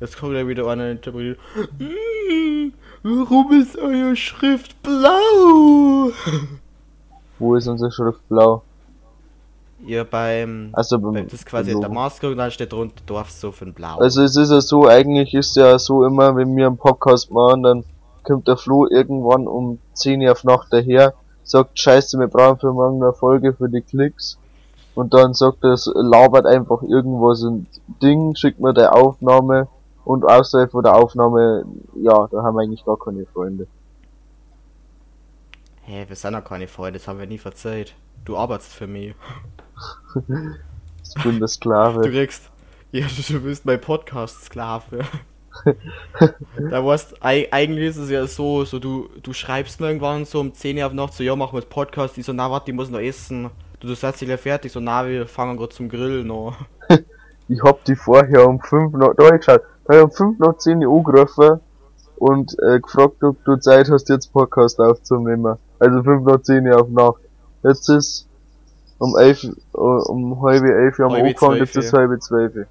[0.00, 1.38] Jetzt kommt ja wieder einer interpretiert.
[1.78, 2.72] "Mm,
[3.02, 6.10] Warum ist euer Schrift blau?
[7.38, 8.62] Wo ist unsere Schrift blau?
[9.86, 10.70] Ja, beim.
[10.72, 13.98] Also beim Das ist quasi Maske und dann steht drunter Dorfsuff in blau.
[13.98, 17.62] Also es ist ja so, eigentlich ist ja so immer, wenn wir einen Podcast machen,
[17.62, 17.84] dann
[18.24, 22.72] kommt der Flo irgendwann um 10 Uhr auf Nacht daher, sagt, scheiße, wir brauchen für
[22.72, 24.36] morgen eine Folge für die Klicks.
[24.94, 27.66] Und dann sagt er, es labert einfach irgendwas ein
[28.02, 29.68] Ding, schickt mir der Aufnahme
[30.06, 31.64] und außerhalb von der Aufnahme,
[31.96, 33.66] ja, da haben wir eigentlich gar keine Freunde.
[35.82, 37.94] Hä, wir sind ja keine Freunde, das haben wir nie verzeiht.
[38.24, 39.14] Du arbeitest für mich.
[41.08, 42.00] Ich bin der Du Sklave.
[42.10, 42.50] kriegst.
[42.90, 45.04] Ja, du, du bist mein Podcast-Sklave.
[46.70, 50.40] da warst, ei- eigentlich ist es ja so, so du, du schreibst mir irgendwann so
[50.40, 52.18] um 10 Uhr auf Nacht so, ja, machen wir jetzt Podcast.
[52.18, 53.50] Ich so, na, warte, ich muss noch essen.
[53.78, 56.56] Du, du setzt dich gleich fertig, so, na, wir fangen gerade zum Grillen noch.
[57.48, 60.56] Ich hab die vorher um 5 noch, da geschaut, da hab ich um 5 nach
[60.56, 61.60] 10 Uhr angerufen
[62.16, 65.58] und äh, gefragt, ob du Zeit hast, jetzt Podcast aufzunehmen.
[65.78, 67.20] Also 5 nach 10 Uhr auf Nacht.
[67.62, 68.26] Jetzt ist
[68.98, 71.98] um 11, äh, um halb 11 Uhr am Halbe Anfang, jetzt ist ja.
[71.98, 72.66] halb 12.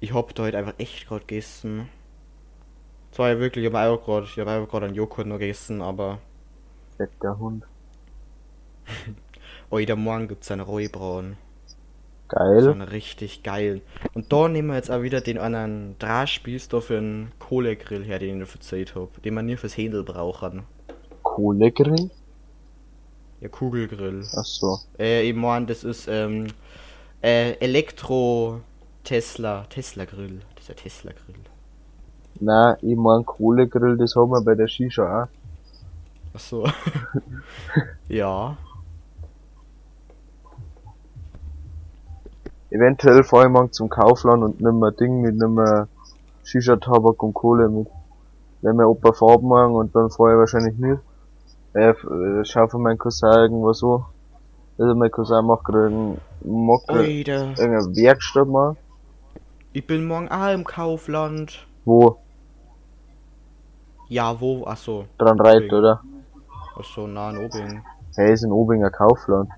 [0.00, 1.88] Ich hab da heute einfach echt gerade gegessen.
[3.12, 5.80] Zwar ja wirklich, ich hab auch gerade, ich hab auch gerade einen Joghurt noch gegessen,
[5.80, 6.18] aber
[6.96, 7.64] Fetter Hund.
[9.70, 10.66] heute Morgen gibt's einen
[12.30, 12.68] So Geil.
[12.68, 13.82] einen richtig geilen.
[14.14, 18.18] Und da nehmen wir jetzt auch wieder den anderen Drahtspieß da für einen Kohlegrill her,
[18.18, 19.22] den ich verzeiht hab.
[19.22, 20.64] Den man nur fürs Händel brauchen.
[21.22, 22.10] Kohlegrill?
[23.40, 24.24] Ja, Kugelgrill.
[24.34, 24.78] Ach so.
[24.98, 26.48] Äh, ich mein, das ist, ähm,
[27.22, 28.60] äh, Elektro
[29.04, 30.40] Tesla, Tesla Grill.
[30.54, 31.42] Das ist der Tesla Grill.
[32.40, 35.28] Nein, ich mein Kohlegrill, das haben wir bei der Shisha auch.
[36.34, 36.68] Ach so.
[38.08, 38.56] ja.
[42.70, 45.88] Eventuell fahr ich morgen zum Kaufland und nimm ein Ding mit, nimm ein
[46.44, 47.88] Shisha-Tabak und Kohle mit.
[48.62, 51.00] Wenn mir Opa Farben machen und dann fahr ich wahrscheinlich nicht.
[51.74, 54.06] Äh, äh, schau von meinem Cousin irgendwo so.
[54.78, 57.54] Also mein Cousin macht gerade einen, macht grad Oida.
[57.56, 58.76] irgendeine Werkstatt mal.
[59.72, 61.66] Ich bin morgen auch im Kaufland.
[61.84, 62.18] Wo?
[64.08, 64.64] Ja, wo?
[64.66, 65.04] Ach so.
[65.18, 65.70] Dran Obing.
[65.72, 66.00] oder?
[66.78, 67.82] Ach so, nah in Obing.
[68.16, 69.50] Hey, ist in Obinger Kaufland.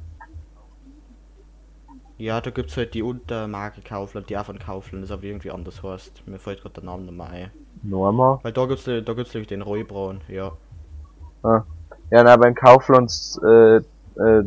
[2.19, 5.83] Ja, da gibt's halt die Untermarke Kaufland, die auch von Kaufland ist, aber irgendwie anders
[5.83, 6.27] heißt.
[6.27, 7.51] Mir fällt gerade der Name mehr ein.
[7.83, 8.41] Norma.
[8.43, 10.51] Weil da gibt's, da gibt's nämlich den Reubraun, ja.
[11.45, 11.63] Ah.
[12.11, 13.13] Ja, na, beim Kaufland,
[13.45, 13.83] äh, äh,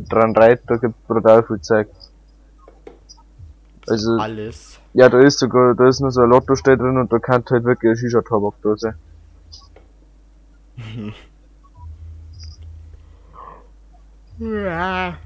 [0.08, 1.88] dran reitet, da gibt's brutal viel Zeug.
[3.88, 4.78] Also, Alles.
[4.92, 7.42] Ja, da ist sogar, da ist nur so ein Lotto steht drin und da kann
[7.48, 8.94] halt wirklich eine Shisha-Tabakdose.
[14.38, 15.18] Ja.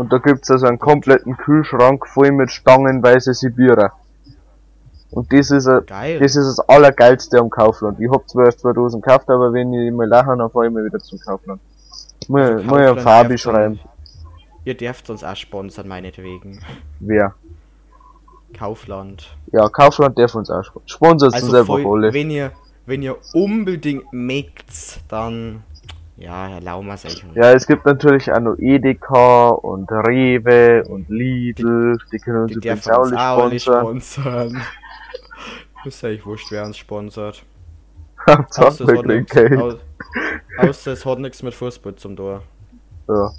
[0.00, 3.92] Und da gibt's also einen kompletten Kühlschrank voll mit stangenweise Sibirer.
[5.10, 8.00] Und das ist, a, das ist das Allergeilste am Kaufland.
[8.00, 10.86] Ich hab zwar erst 2000 gekauft, aber wenn ich mal lache, dann fahr ich mal
[10.86, 11.60] wieder zum Kaufland.
[12.28, 13.78] Muss, Also muss ich Fabi schreiben.
[14.64, 16.60] Ihr dürft uns auch sponsern, meinetwegen.
[17.00, 17.34] Wer?
[18.56, 19.36] Kaufland.
[19.52, 20.88] Ja, Kaufland darf uns auch sponsern.
[20.88, 22.14] Sponsert uns Also einfach voll, alle.
[22.14, 22.52] wenn ihr,
[22.86, 25.62] wenn ihr unbedingt mögt, dann,
[26.20, 27.24] ja, Herr Laumers, eigentlich.
[27.34, 31.98] Ja, es gibt natürlich auch noch Edeka und Rewe und Lidl.
[32.12, 34.00] Die, können uns die übrigens auch nicht sponsern.
[34.00, 34.62] sponsern.
[35.86, 37.42] ist ja wurscht, wer uns sponsert.
[38.28, 39.78] Hauptsache, es hat nichts- au-
[40.58, 42.42] Außer es hat nichts mit Fußball zum Tor.
[43.08, 43.30] Ja.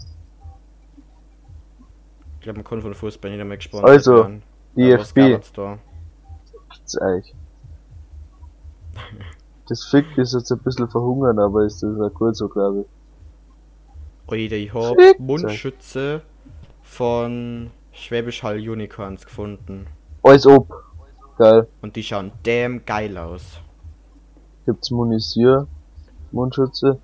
[2.39, 4.41] Ich glaube, man kann von Fußball nicht mehr gesponsert Also, werden.
[4.75, 5.15] DFB.
[5.33, 5.77] gab's da?
[6.73, 7.35] gibt's eigentlich.
[9.71, 12.87] Das Fick ist jetzt ein bisschen verhungern, aber ist das auch gut so, glaube ich.
[14.29, 16.23] Alter, ich hab Fick Mundschütze
[16.81, 19.87] von Schwäbisch Hall Unicorns gefunden.
[20.23, 20.67] Alles ob.
[21.37, 21.69] Geil.
[21.81, 23.61] Und die schauen damn geil aus.
[24.65, 25.65] Gibt's Munisier,
[26.33, 26.99] Mundschütze.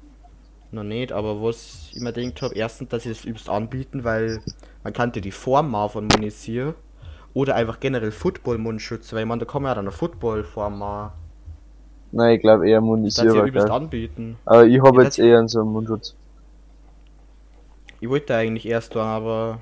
[0.72, 4.42] Noch nicht, aber was ich mir gedacht hab, erstens, dass sie das übelst anbieten, weil
[4.84, 6.76] man kannte die Form mal von Munisier.
[7.34, 11.14] Oder einfach generell Football-Mundschütze, weil man da kann man ja dann eine Football-Form mal.
[12.12, 12.90] Nein, ich glaube eher Das
[13.20, 13.72] übelst geil.
[13.72, 14.38] anbieten.
[14.46, 16.16] Aber ich habe Ja, jetzt das- eher so einen Mundschutz.
[18.00, 19.60] Ich wollte eigentlich erst dann, aber.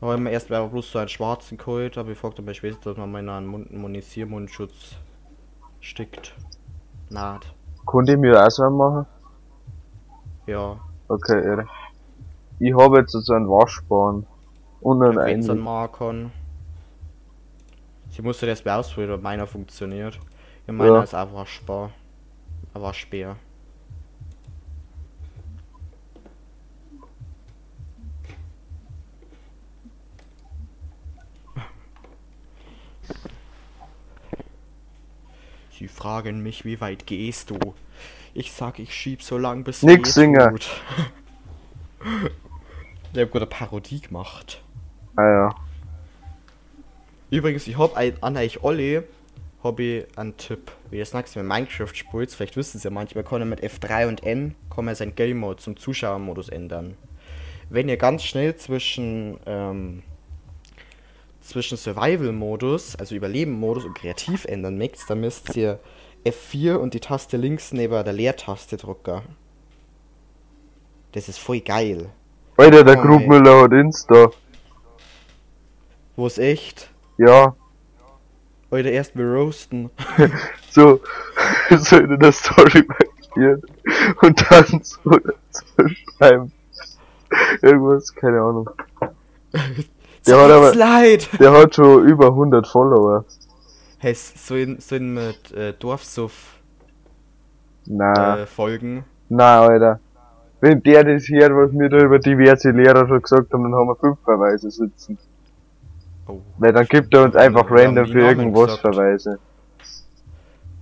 [0.00, 2.54] Da habe ich mir erst aber bloß so einen schwarzen geholt, aber ich fragte meine
[2.54, 4.96] Schwester, dass man mal in einen Mund Munisiermundschutz
[5.80, 6.34] stickt.
[7.08, 7.46] Naht.
[7.86, 9.06] Konnte ich mir auch so einen machen?
[10.46, 10.78] Ja.
[11.08, 11.66] Okay, irre.
[12.58, 14.26] Ich habe jetzt so einen Waschbahn.
[14.80, 15.56] Und einen Einweg.
[15.58, 16.32] Markern.
[18.10, 20.18] Sie musste das mal ausprobieren, ob meiner funktioniert.
[20.66, 21.02] Ja, meiner Ja.
[21.02, 21.14] ist.
[21.14, 21.32] Ein
[22.82, 23.36] Waschbär.
[35.78, 37.58] Sie fragen mich, wie weit gehst du?
[38.34, 40.50] Ich sag, ich schieb so lang bis Nix weh singen.
[40.50, 40.68] tut.
[43.14, 44.62] Der hat gerade eine Parodie gemacht.
[45.16, 45.54] Ah ja.
[47.30, 49.04] Übrigens, ich hab ein, an euch alle
[49.78, 50.72] ich einen Tipp.
[50.90, 53.62] Wie ihr das nächste Mal Minecraft spielt, vielleicht wissen Sie ja manchmal, kann er mit
[53.62, 56.96] F3 und N kann man sein Game Mode zum Zuschauermodus ändern.
[57.68, 60.02] Wenn ihr ganz schnell zwischen ähm,
[61.40, 65.78] zwischen Survival-Modus, also Überleben-Modus und Kreativ ändern möchtet, dann müsst ihr
[66.24, 69.22] F4 und die Taste links neben der Leertaste drücken.
[71.12, 72.10] Das ist voll geil.
[72.56, 74.30] Alter, der Oh, Grubmüller hat Insta.
[76.16, 76.90] Wo ist echt?
[77.18, 77.54] Ja,
[78.70, 79.90] Oder erst roasten.
[80.70, 81.00] so,
[81.70, 83.62] so in der Story markieren
[84.22, 86.52] und dann so dazu schreiben.
[87.62, 88.70] Irgendwas, keine Ahnung.
[90.26, 91.28] Der hat aber, Leid.
[91.38, 93.24] der hat schon über 100 Follower.
[93.98, 96.56] Hey, so in, so in mit äh, Dorfsuff
[97.86, 99.04] Na, äh, Folgen.
[99.28, 100.00] na, Alter.
[100.60, 103.88] Wenn der das hört, was wir da über diverse Lehrer schon gesagt haben, dann haben
[103.88, 105.18] wir fünf Verweise sitzen.
[106.26, 106.40] Oh.
[106.58, 108.94] Weil dann gibt er uns einfach random für irgendwas gesagt.
[108.94, 109.38] Verweise.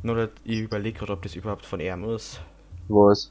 [0.02, 2.40] Nur dass ich überlege gerade, ob das überhaupt von ihm ist.
[2.88, 3.30] Was?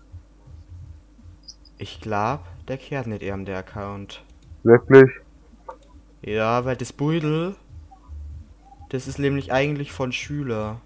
[1.77, 4.23] Ich glaube, der kehrt nicht ihm der Account.
[4.63, 5.09] Wirklich?
[6.21, 7.55] Ja, weil das Beutel,
[8.89, 10.79] das ist nämlich eigentlich von Schüler.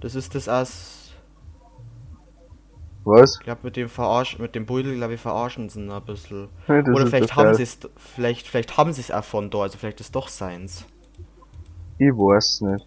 [0.00, 1.05] Das ist das als,
[3.06, 3.36] Was?
[3.36, 6.48] ich glaube mit dem Verarsch, mit dem Beutel, glaube ich, verarschen sie ihn ein bisschen.
[6.66, 9.78] Ja, Oder vielleicht haben sie es, vielleicht, vielleicht haben sie es auch von da, also
[9.78, 10.84] vielleicht ist doch seins.
[11.98, 12.84] Ich weiß nicht.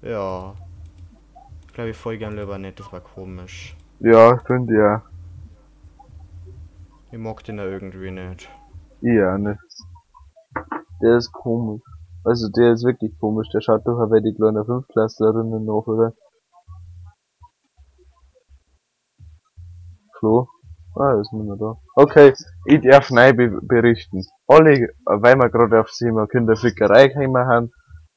[0.00, 0.54] Ja.
[1.74, 3.76] Glaube ich voll gern lieber nicht, das war komisch.
[4.00, 5.02] Ja, finde ja.
[7.12, 8.48] Ich mag den ja irgendwie nicht.
[9.02, 9.60] Ich auch nicht.
[11.02, 11.82] Der ist komisch.
[12.24, 13.50] Also der ist wirklich komisch.
[13.52, 16.14] Der schaut doch wie die kleine Fünftklässlerinnen nach, oder?
[20.24, 20.48] Flo?
[20.96, 21.76] Ah, ist nicht mehr da.
[21.96, 22.32] Okay,
[22.64, 24.22] ich darf neu be berichten.
[24.46, 27.72] Alle, weil wir gerade auf Thema Kinderfickerei gekommen haben,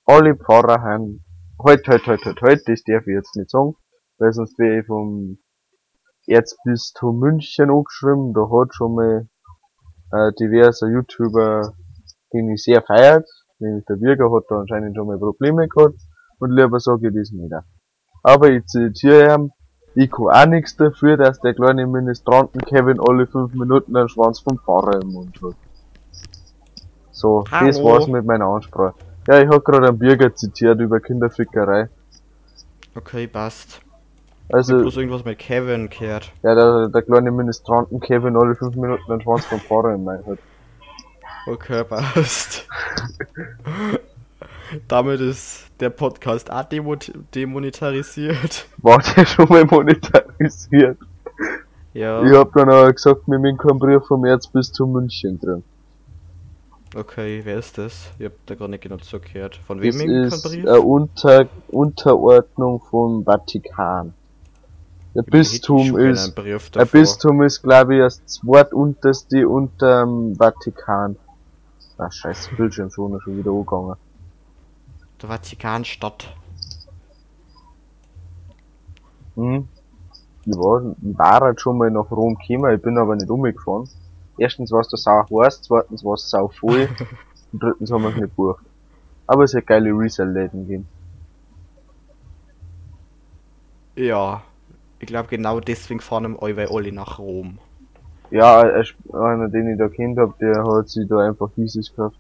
[0.05, 1.25] alle Pfarrer haben,
[1.61, 3.73] halt, halt, halt, halt, halt, das darf ich jetzt nicht sagen,
[4.19, 5.37] weil sonst wäre ich vom
[6.27, 9.27] Erzbistum München angeschrieben, da hat schon mal
[10.13, 11.73] äh, diverser YouTuber,
[12.31, 13.27] den ich sehr feiert,
[13.59, 15.99] nämlich der Bürger hat da anscheinend schon mal Probleme gehabt
[16.39, 17.53] und lieber sage ich das nicht.
[18.23, 19.51] Aber ich zitiere ihn,
[19.99, 24.39] ich kann auch nichts dafür, dass der kleine Ministranten Kevin alle fünf Minuten einen Schwanz
[24.39, 25.55] vom Pfarrer im Mund hat.
[27.11, 27.85] So, das Hallo.
[27.85, 28.93] war's mit meiner Ansprache.
[29.27, 31.89] Ja, ich hab gerade einen Bürger zitiert über Kinderfickerei.
[32.95, 33.81] Okay, passt.
[34.49, 36.31] Ich Also, hab bloß irgendwas mit Kevin gehört.
[36.43, 40.25] ja, der, der kleine Ministranten Kevin alle fünf Minuten einen Schwanz vom Pfarrer im Mund
[40.27, 40.37] hat.
[41.47, 42.67] Okay, passt.
[44.88, 46.95] Damit ist der Podcast auch demo
[47.34, 48.68] demonetarisiert.
[48.78, 50.97] War der schon mal monetarisiert?
[51.93, 55.63] Ja, Ich hab dann auch gesagt, wir haben keinen Brief vom Erzbistum München drin.
[56.95, 58.11] okay, wer ist das?
[58.20, 59.59] Ich hab da gar nicht genau zugehört.
[59.68, 60.65] Von wem im ist Brief?
[60.68, 64.13] eine Unter Unterordnung vom Vatikan.
[65.15, 66.36] Der Ich Bistum ist,
[66.76, 66.86] der.
[66.86, 71.15] Bistum ist glaube ich das zweitunterste unterm Vatikan.
[71.97, 73.95] Ah scheiße, Bildschirm schon schon wieder angegangen.
[75.22, 76.34] Der Vatikanstadt.
[79.36, 79.68] Hm.
[80.45, 83.89] Ich war, ich war halt schon mal nach Rom gekommen, ich bin aber nicht umgefahren.
[84.38, 86.88] Erstens war es da sau heiß, zweitens war es sau voll
[87.51, 88.63] und drittens haben wir es nicht gebucht.
[89.26, 90.88] Aber es hat geile Resell-Läden gegeben.
[93.95, 94.43] Ja,
[94.99, 97.57] ich glaube genau deswegen fahren wir alle nach Rom.
[98.30, 102.18] Ja, einer, den ich da kennt hab, der hat sich da einfach dieses gekauft.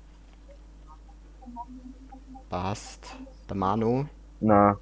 [2.49, 3.15] Passt.
[3.49, 4.05] Der Manu.
[4.39, 4.75] Nein,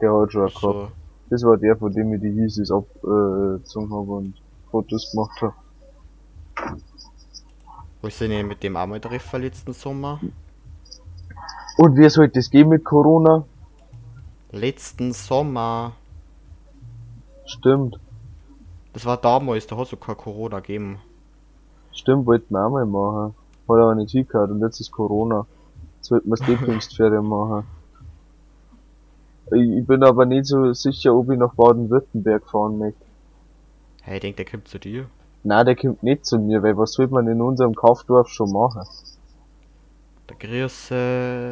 [0.00, 0.60] der hat schon einen gehabt.
[0.60, 0.88] So.
[1.30, 4.34] Das war der, von dem ich die Hieses abgezogen habe und
[4.70, 5.54] Fotos gemacht habe.
[8.00, 10.20] Wo sind wir mit dem auch mal treffen letzten Sommer?
[11.76, 13.44] Und wie soll das gehen mit Corona?
[14.50, 15.92] Letzten Sommer.
[17.46, 17.98] Stimmt,
[18.92, 20.98] Das war damals, da hat es kein Corona gegeben.
[21.92, 23.34] stimmt, wollten wir auch mal machen.
[23.68, 25.46] Hat aber nicht hingehört und jetzt ist Corona.
[26.08, 27.66] Wir das Lieblingsferien machen.
[29.50, 33.04] Ich, bin aber nicht so sicher, ob ich nach Baden-Württemberg fahren möchte.
[34.02, 35.06] Hey, ich denk, der kommt zu dir.
[35.42, 38.82] Nein, der kommt nicht zu mir, weil was soll man in unserem Kaufdorf schon machen?
[40.28, 41.50] Der Grüße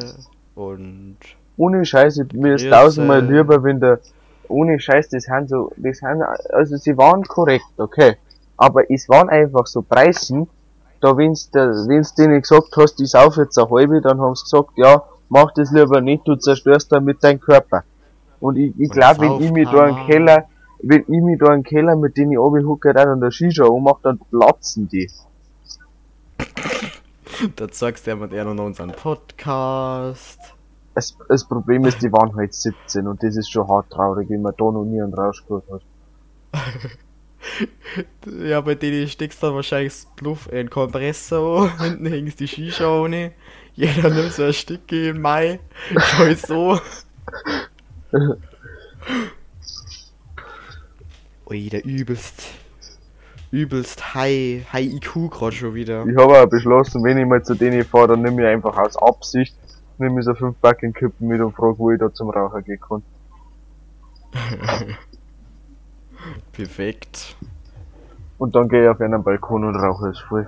[0.55, 1.17] und
[1.57, 3.99] Ohne Scheiße, mir ist tausendmal lieber, wenn der,
[4.47, 6.21] ohne Scheiß, das sind so, das sind,
[6.51, 8.17] also sie waren korrekt, okay.
[8.57, 10.47] Aber es waren einfach so Preisen,
[11.01, 14.43] da wenn's der, wenn's denen gesagt hast, ich sauf jetzt eine halbe, dann haben sie
[14.43, 17.83] gesagt, ja, mach das lieber nicht, du zerstörst damit deinen Körper.
[18.39, 20.05] Und ich, ich glaube, wenn ich mich da Saufhammer.
[20.05, 20.45] Keller,
[20.81, 23.99] wenn ich mich da im Keller mit denen ich runterhucke, dann an der Shisha ummache,
[24.03, 25.09] dann platzen die.
[27.55, 30.39] da zeigst du jemand eher noch unseren Podcast.
[30.93, 34.41] Das, das Problem ist, die waren halt 17 und das ist schon hart traurig, wenn
[34.41, 35.81] man da noch nie einen Rausch gehabt hat.
[38.25, 42.87] Ja, bei denen steckst du dann wahrscheinlich Luft in den Kompressor, hinten hängst die Shisha
[42.87, 43.31] ohne.
[43.73, 45.59] Jeder nimmt so ein Stück im Mai.
[45.97, 46.79] Schau so.
[51.49, 52.43] Ui, der übelst.
[53.51, 56.05] Übelst high, high IQ gerade schon wieder.
[56.05, 58.97] Ich habe auch beschlossen, wenn ich mal zu denen fahre, dann nehme ich einfach aus
[58.97, 59.55] Absicht,
[59.97, 62.79] nehme ich so fünf Backen Kippen mit und frage, wo ich da zum Rauchen gehen
[62.81, 63.03] kann.
[66.51, 67.35] Perfekt.
[68.37, 70.47] Und dann gehe ich auf einen Balkon und rauche es voll.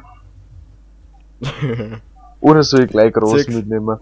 [2.42, 3.56] Oder soll ich gleich groß Six.
[3.56, 4.00] mitnehmen?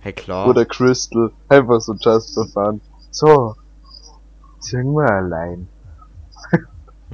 [0.00, 0.48] Hey klar.
[0.48, 1.30] Oder Crystal.
[1.48, 2.80] Einfach so just for fun.
[3.10, 3.56] So.
[4.60, 5.68] Ziehen wir allein.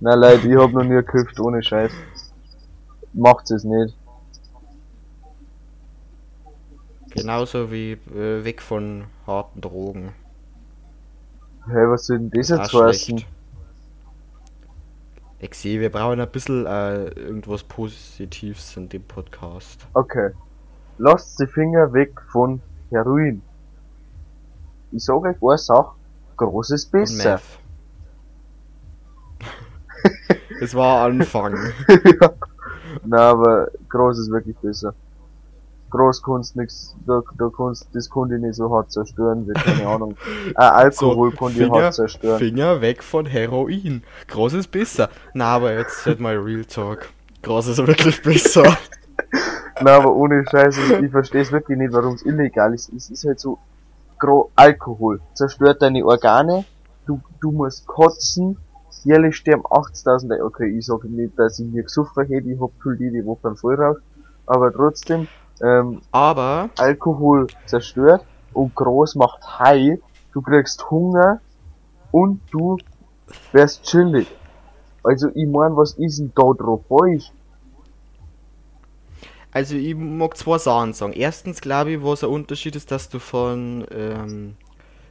[0.00, 1.92] Na leid, ich hab noch nie gekifft, ohne Scheiß.
[3.12, 3.96] Macht's es nicht.
[7.10, 10.12] Genauso wie äh, weg von harten Drogen.
[11.66, 13.24] Hey, was soll denn das Ist jetzt heißen?
[15.38, 19.86] Ich sehe, wir brauchen ein bisschen äh, irgendwas Positives in dem Podcast.
[19.94, 20.30] Okay.
[20.98, 22.60] Lasst die Finger weg von
[22.90, 23.42] Heroin.
[24.92, 25.92] Ich sag euch eine Sache.
[26.36, 27.40] Großes Und besser.
[30.60, 31.56] Es war Anfang.
[31.88, 32.32] ja.
[33.04, 34.94] Na, aber groß ist wirklich besser.
[35.94, 39.86] Groß kannst nix, da, da kannst, das kann die nicht so hart zerstören, wie, keine
[39.94, 40.16] Ahnung.
[40.56, 42.38] Äh, Alkohol die Finger, hart zerstören.
[42.40, 44.02] Finger weg von Heroin.
[44.26, 45.08] Groß ist besser.
[45.34, 47.10] Na, aber jetzt halt mal Real Talk.
[47.42, 48.64] Groß ist wirklich besser.
[49.82, 52.92] Na, aber ohne Scheiß, ich, ich versteh's wirklich nicht, warum es illegal ist.
[52.92, 53.58] Es ist halt so,
[54.18, 56.64] gro Alkohol zerstört deine Organe,
[57.06, 58.56] du, du musst kotzen,
[59.04, 60.44] jährlich sterben 80.000 Leute.
[60.44, 63.56] Okay, ich sage nicht, dass ich mir gesoffen hätte, ich hab viel die Woche einen
[63.56, 63.98] Vollrausch,
[64.46, 65.28] aber trotzdem,
[65.62, 69.98] ähm, Aber, Alkohol zerstört und groß macht high,
[70.32, 71.40] du kriegst Hunger
[72.10, 72.78] und du
[73.52, 74.26] wärst chillig.
[75.02, 77.30] Also ich mein, was ist denn da drauf falsch?
[79.54, 81.12] also ich mag zwei Sachen sagen.
[81.14, 84.56] Erstens glaube ich, was ein Unterschied ist, dass du von ähm,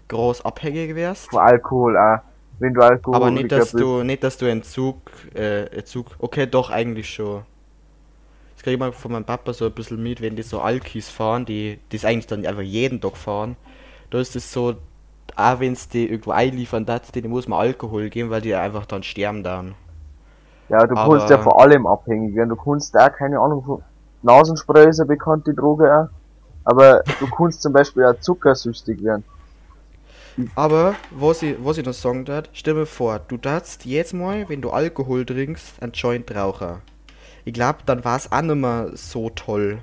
[0.10, 1.32] groß abhängig wärst.
[1.32, 2.20] Von Alkohol auch.
[2.60, 4.98] Wenn du Alkohol Aber nicht, dass du, nicht, dass du Entzug,
[5.34, 7.44] äh, Entzug, okay, doch, eigentlich schon.
[8.64, 11.10] Das kriege ich mal von meinem Papa so ein bisschen mit, wenn die so Alkis
[11.10, 13.58] fahren, die, es eigentlich dann einfach jeden Tag fahren.
[14.10, 14.76] Da ist es so,
[15.36, 18.86] auch wenn es die irgendwo einliefern, das, denen muss man Alkohol geben, weil die einfach
[18.86, 19.76] dann sterben dann.
[20.70, 22.48] Ja, du aber- kannst ja vor allem abhängig werden.
[22.48, 23.84] Du kannst auch, keine Ahnung, von
[24.22, 26.08] Nasenspray ist eine bekannte Droge auch.
[26.64, 29.26] Aber du kannst zum Beispiel auch zuckersüchtig werden.
[30.56, 34.48] Aber, was ich, was ich noch sagen darf, stell mir vor, du darfst jetzt mal,
[34.48, 36.82] wenn du Alkohol trinkst, ein Joint rauchen.
[37.46, 39.80] Ich glaube, dann war es auch nicht mehr so toll.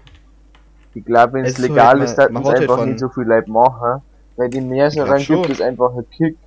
[0.94, 2.76] Ich glaube, wenn es Es legal halt, ist, man- dann man es hat halt einfach
[2.76, 4.02] von- nicht so viel Leute machen.
[4.36, 5.42] Weil in mehreren glaub schon.
[5.42, 6.38] gibt es einfach einen Kick,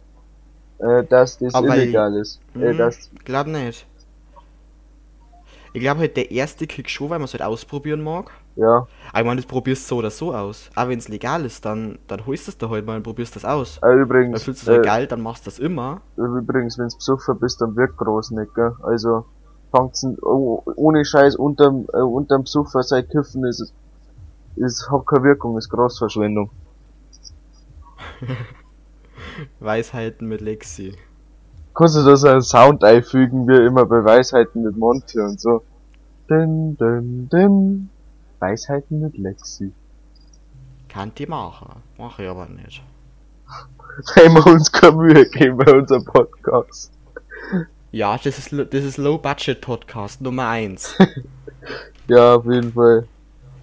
[0.80, 2.40] äh, dass das Aber illegal ist.
[2.56, 2.78] Äh, Mhm.
[2.78, 3.86] dass, Ich glaube nicht.
[5.74, 8.32] Ich glaube halt der erste Kick schon, weil man es halt ausprobieren mag.
[8.56, 8.88] ja.
[9.12, 10.70] Aber ich meine, das probierst so oder so aus.
[10.76, 13.36] Aber wenn es legal ist, dann, dann holst du es da halt mal und probierst
[13.36, 13.78] das aus.
[13.78, 16.02] Äh, Dann übrigens, fühlst du äh, halt geil, dann machst du das immer.
[16.18, 18.74] übrigens, wenn's besoffen bist, dann wirkt groß nicht, gell?
[18.84, 19.26] Also,
[19.74, 23.74] fangt's n- oh, ohne Scheiß unterm, äh, unterm Besoffen sein Kiffen ist,
[24.56, 26.52] ist, hat keine Wirkung, ist Großverschwendung.
[29.60, 30.96] Weisheiten mit Lexi.
[31.74, 35.64] Kannst du da so einen Sound einfügen, wie immer bei Weisheiten mit Monty und so.
[36.30, 37.90] Din, din, din.
[38.40, 39.74] Weisheiten mit Lexi.
[40.88, 41.82] Kann die machen.
[41.98, 42.84] Mach ich aber nicht.
[44.16, 46.92] Wenn wir uns keine Mühe geben bei unserem Podcast.
[47.94, 50.98] Ja, das ist, das ist Low Budget Podcast Nummer 1.
[52.10, 53.08] Ja, auf jeden Fall.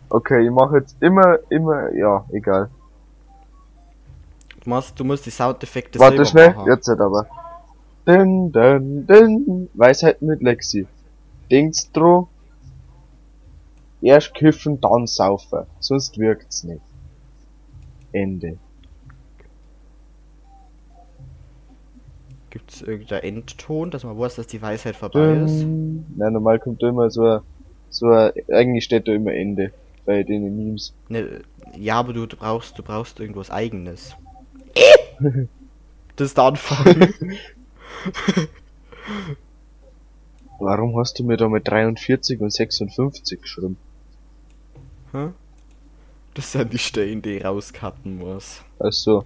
[0.09, 2.71] Okay, ich mache jetzt immer, immer, ja, egal.
[4.65, 6.71] Du musst, du musst die Soundeffekte Warte schnell, machen.
[6.71, 7.27] jetzt halt aber.
[8.07, 9.69] Din, din, din.
[9.75, 10.87] Weisheiten mit Lexi.
[11.51, 12.29] Denkst dran,
[14.01, 15.67] erst kiffen, dann saufen.
[15.81, 16.81] Sonst wirkt's nicht.
[18.13, 18.57] Ende.
[22.51, 25.61] Gibt's irgendein Endton, dass man weiß, dass die Weisheit vorbei ist?
[25.61, 26.05] Dün.
[26.17, 27.41] Nein, normal kommt da immer so ein,
[27.91, 29.73] so ein, eigentlich steht da immer Ende.
[30.05, 30.93] Bei den Memes.
[31.09, 31.43] Ne,
[31.77, 34.17] ja, aber du, brauchst, du brauchst irgendwas eigenes.
[36.17, 37.13] das ist der Anfang.
[40.59, 43.77] Warum hast du mir da mit 43 und 56 geschrieben?
[45.13, 45.29] Hä?
[46.35, 48.63] Das sind die Stellen, die ich rauscutten muss.
[48.79, 49.25] Also,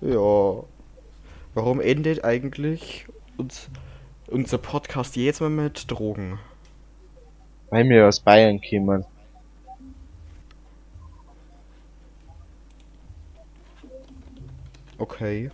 [0.00, 0.64] Ja.
[1.54, 3.68] Warum endet eigentlich uns,
[4.28, 6.38] unser Podcast jetzt mal mit Drogen?
[7.70, 9.04] weil wir aus Bayern kommen.
[14.98, 15.50] Okay.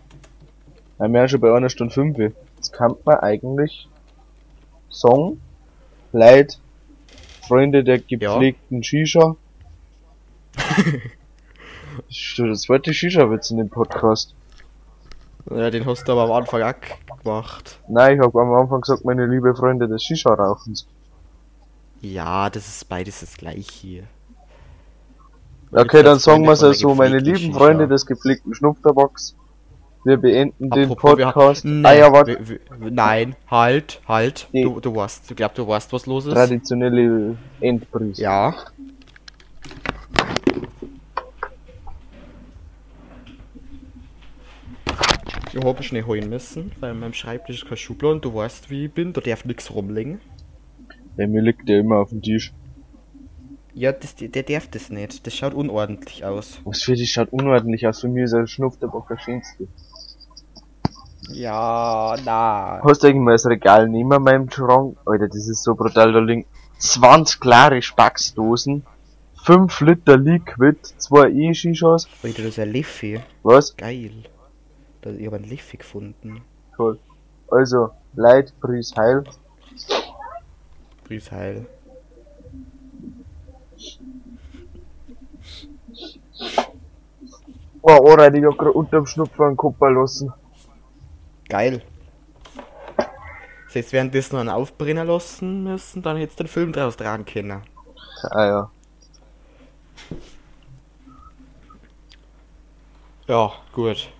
[0.99, 2.19] Wir ja schon bei einer Stunde 5.
[2.57, 3.87] Jetzt kann man eigentlich
[4.89, 5.41] Song,
[6.13, 6.59] Leid,
[7.47, 9.37] Freunde der gepflegten Shisha.
[12.39, 14.35] Das zweite Shisha-Witz in dem Podcast.
[15.51, 16.75] Ja, den hast du aber am Anfang auch
[17.23, 17.79] gemacht.
[17.89, 20.87] Nein, ich habe am Anfang gesagt, meine liebe Freunde des Shisha-Rauchens.
[22.01, 24.05] Ja, das ist beides das gleiche.
[25.73, 27.59] Okay, dann sagen wir es ja so, der meine lieben Shisha.
[27.59, 29.37] Freunde des gepflegten Schnupftabaks.
[30.05, 31.65] Wir beenden den Apropos, wir- Podcast.
[31.65, 32.61] Nee, ah ja, wir- wir-
[32.93, 34.49] Nein, halt, halt.
[34.53, 36.35] Du, du weißt, ich glaub, du weißt, was los ist.
[36.35, 38.23] Traditionelle Endprise.
[38.23, 38.55] Ja.
[45.57, 48.69] Ich habe schnell holen müssen, weil an meinem Schreibtisch ist kein Schublade und du weißt,
[48.69, 50.21] wie ich bin, da darf nichts rumliegen.
[51.17, 52.53] Bei mir liegt der immer auf dem Tisch.
[53.73, 55.27] Ja, das, der darf das nicht.
[55.27, 56.61] Das schaut unordentlich aus.
[56.65, 58.03] Was für dich schaut unordentlich aus.
[58.03, 59.67] Für mich ist ein Schnupftabak der schönste.
[61.31, 62.83] Ja, na.
[62.85, 64.99] Hast du irgendwann das Regal neben meinem Schrank?
[65.07, 66.13] Alter, das ist so brutal.
[66.13, 66.45] Da liegen
[66.79, 68.85] 20 klare Spacksdosen,
[69.45, 72.09] 5 Liter Liquid, 2 E-Shishas.
[72.23, 73.21] Alter, das ist ein Leffi.
[73.43, 73.75] Was?
[73.75, 74.13] Geil.
[75.07, 76.43] Da, ich habe einen Leffi gefunden.
[76.77, 76.99] Toll.
[77.49, 79.23] Also, Leid, Pries, Heil.
[81.05, 81.67] Pries Heil.
[87.83, 90.33] Oh, alright, ich hab grad unterm Schnupfen einen Kupfer lassen.
[91.49, 91.83] Geil.
[93.67, 97.63] Das heißt, währenddessen einen aufbrennen lassen müssen, dann hättest du den Film draus tragen können.
[98.33, 98.71] Ah ja.
[103.29, 104.11] Ja, gut.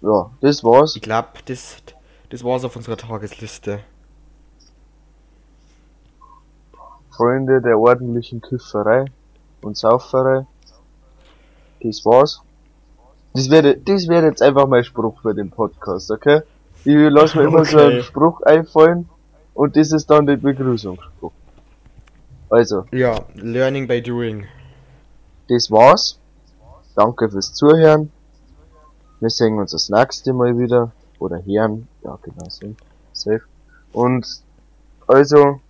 [0.00, 0.94] Ja, das war's.
[0.96, 1.76] Ich glaube, das,
[2.30, 3.80] das war's auf unserer Tagesliste.
[7.10, 9.06] Freunde der ordentlichen Kifferei
[9.62, 10.46] und Sauferei.
[11.82, 12.40] Das war's.
[13.34, 16.42] Das wäre, das wäre jetzt einfach mein Spruch für den Podcast, okay?
[16.84, 17.92] Ich lass mir immer so Okay.
[17.94, 19.08] einen Spruch einfallen
[19.54, 21.32] und das ist dann der Begrüßungsspruch.
[22.50, 24.46] Also, Ja, Learning by Doing.
[25.48, 26.18] das war's.
[26.94, 28.10] Danke fürs Zuhören.
[29.20, 30.92] Wir sehen uns das nächste Mal wieder.
[31.18, 31.88] Oder hören.
[32.04, 32.74] Ja, genau so.
[33.12, 33.42] Safe.
[33.92, 34.26] Und,
[35.06, 35.60] also,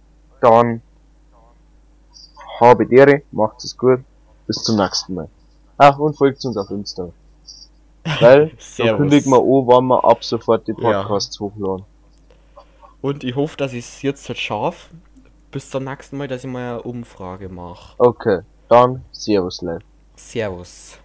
[0.41, 0.83] dann,
[2.61, 4.01] habe die Ehre, macht es gut.
[4.47, 5.29] Bis zum nächsten Mal.
[5.79, 7.09] Ach, und folgt uns auf Insta.
[8.21, 8.99] Weil, da Servus.
[8.99, 11.03] kündigen wir an, wann wir ab sofort die Ja.
[11.03, 11.85] Podcasts hochladen.
[13.01, 14.91] Und ich hoffe, dass ich es jetzt halt schaffe.
[15.51, 17.95] Bis zum nächsten Mal, dass ich mal eine Umfrage mache.
[17.99, 19.85] Okay, dann, Servus, Leute.
[20.17, 20.99] Servus.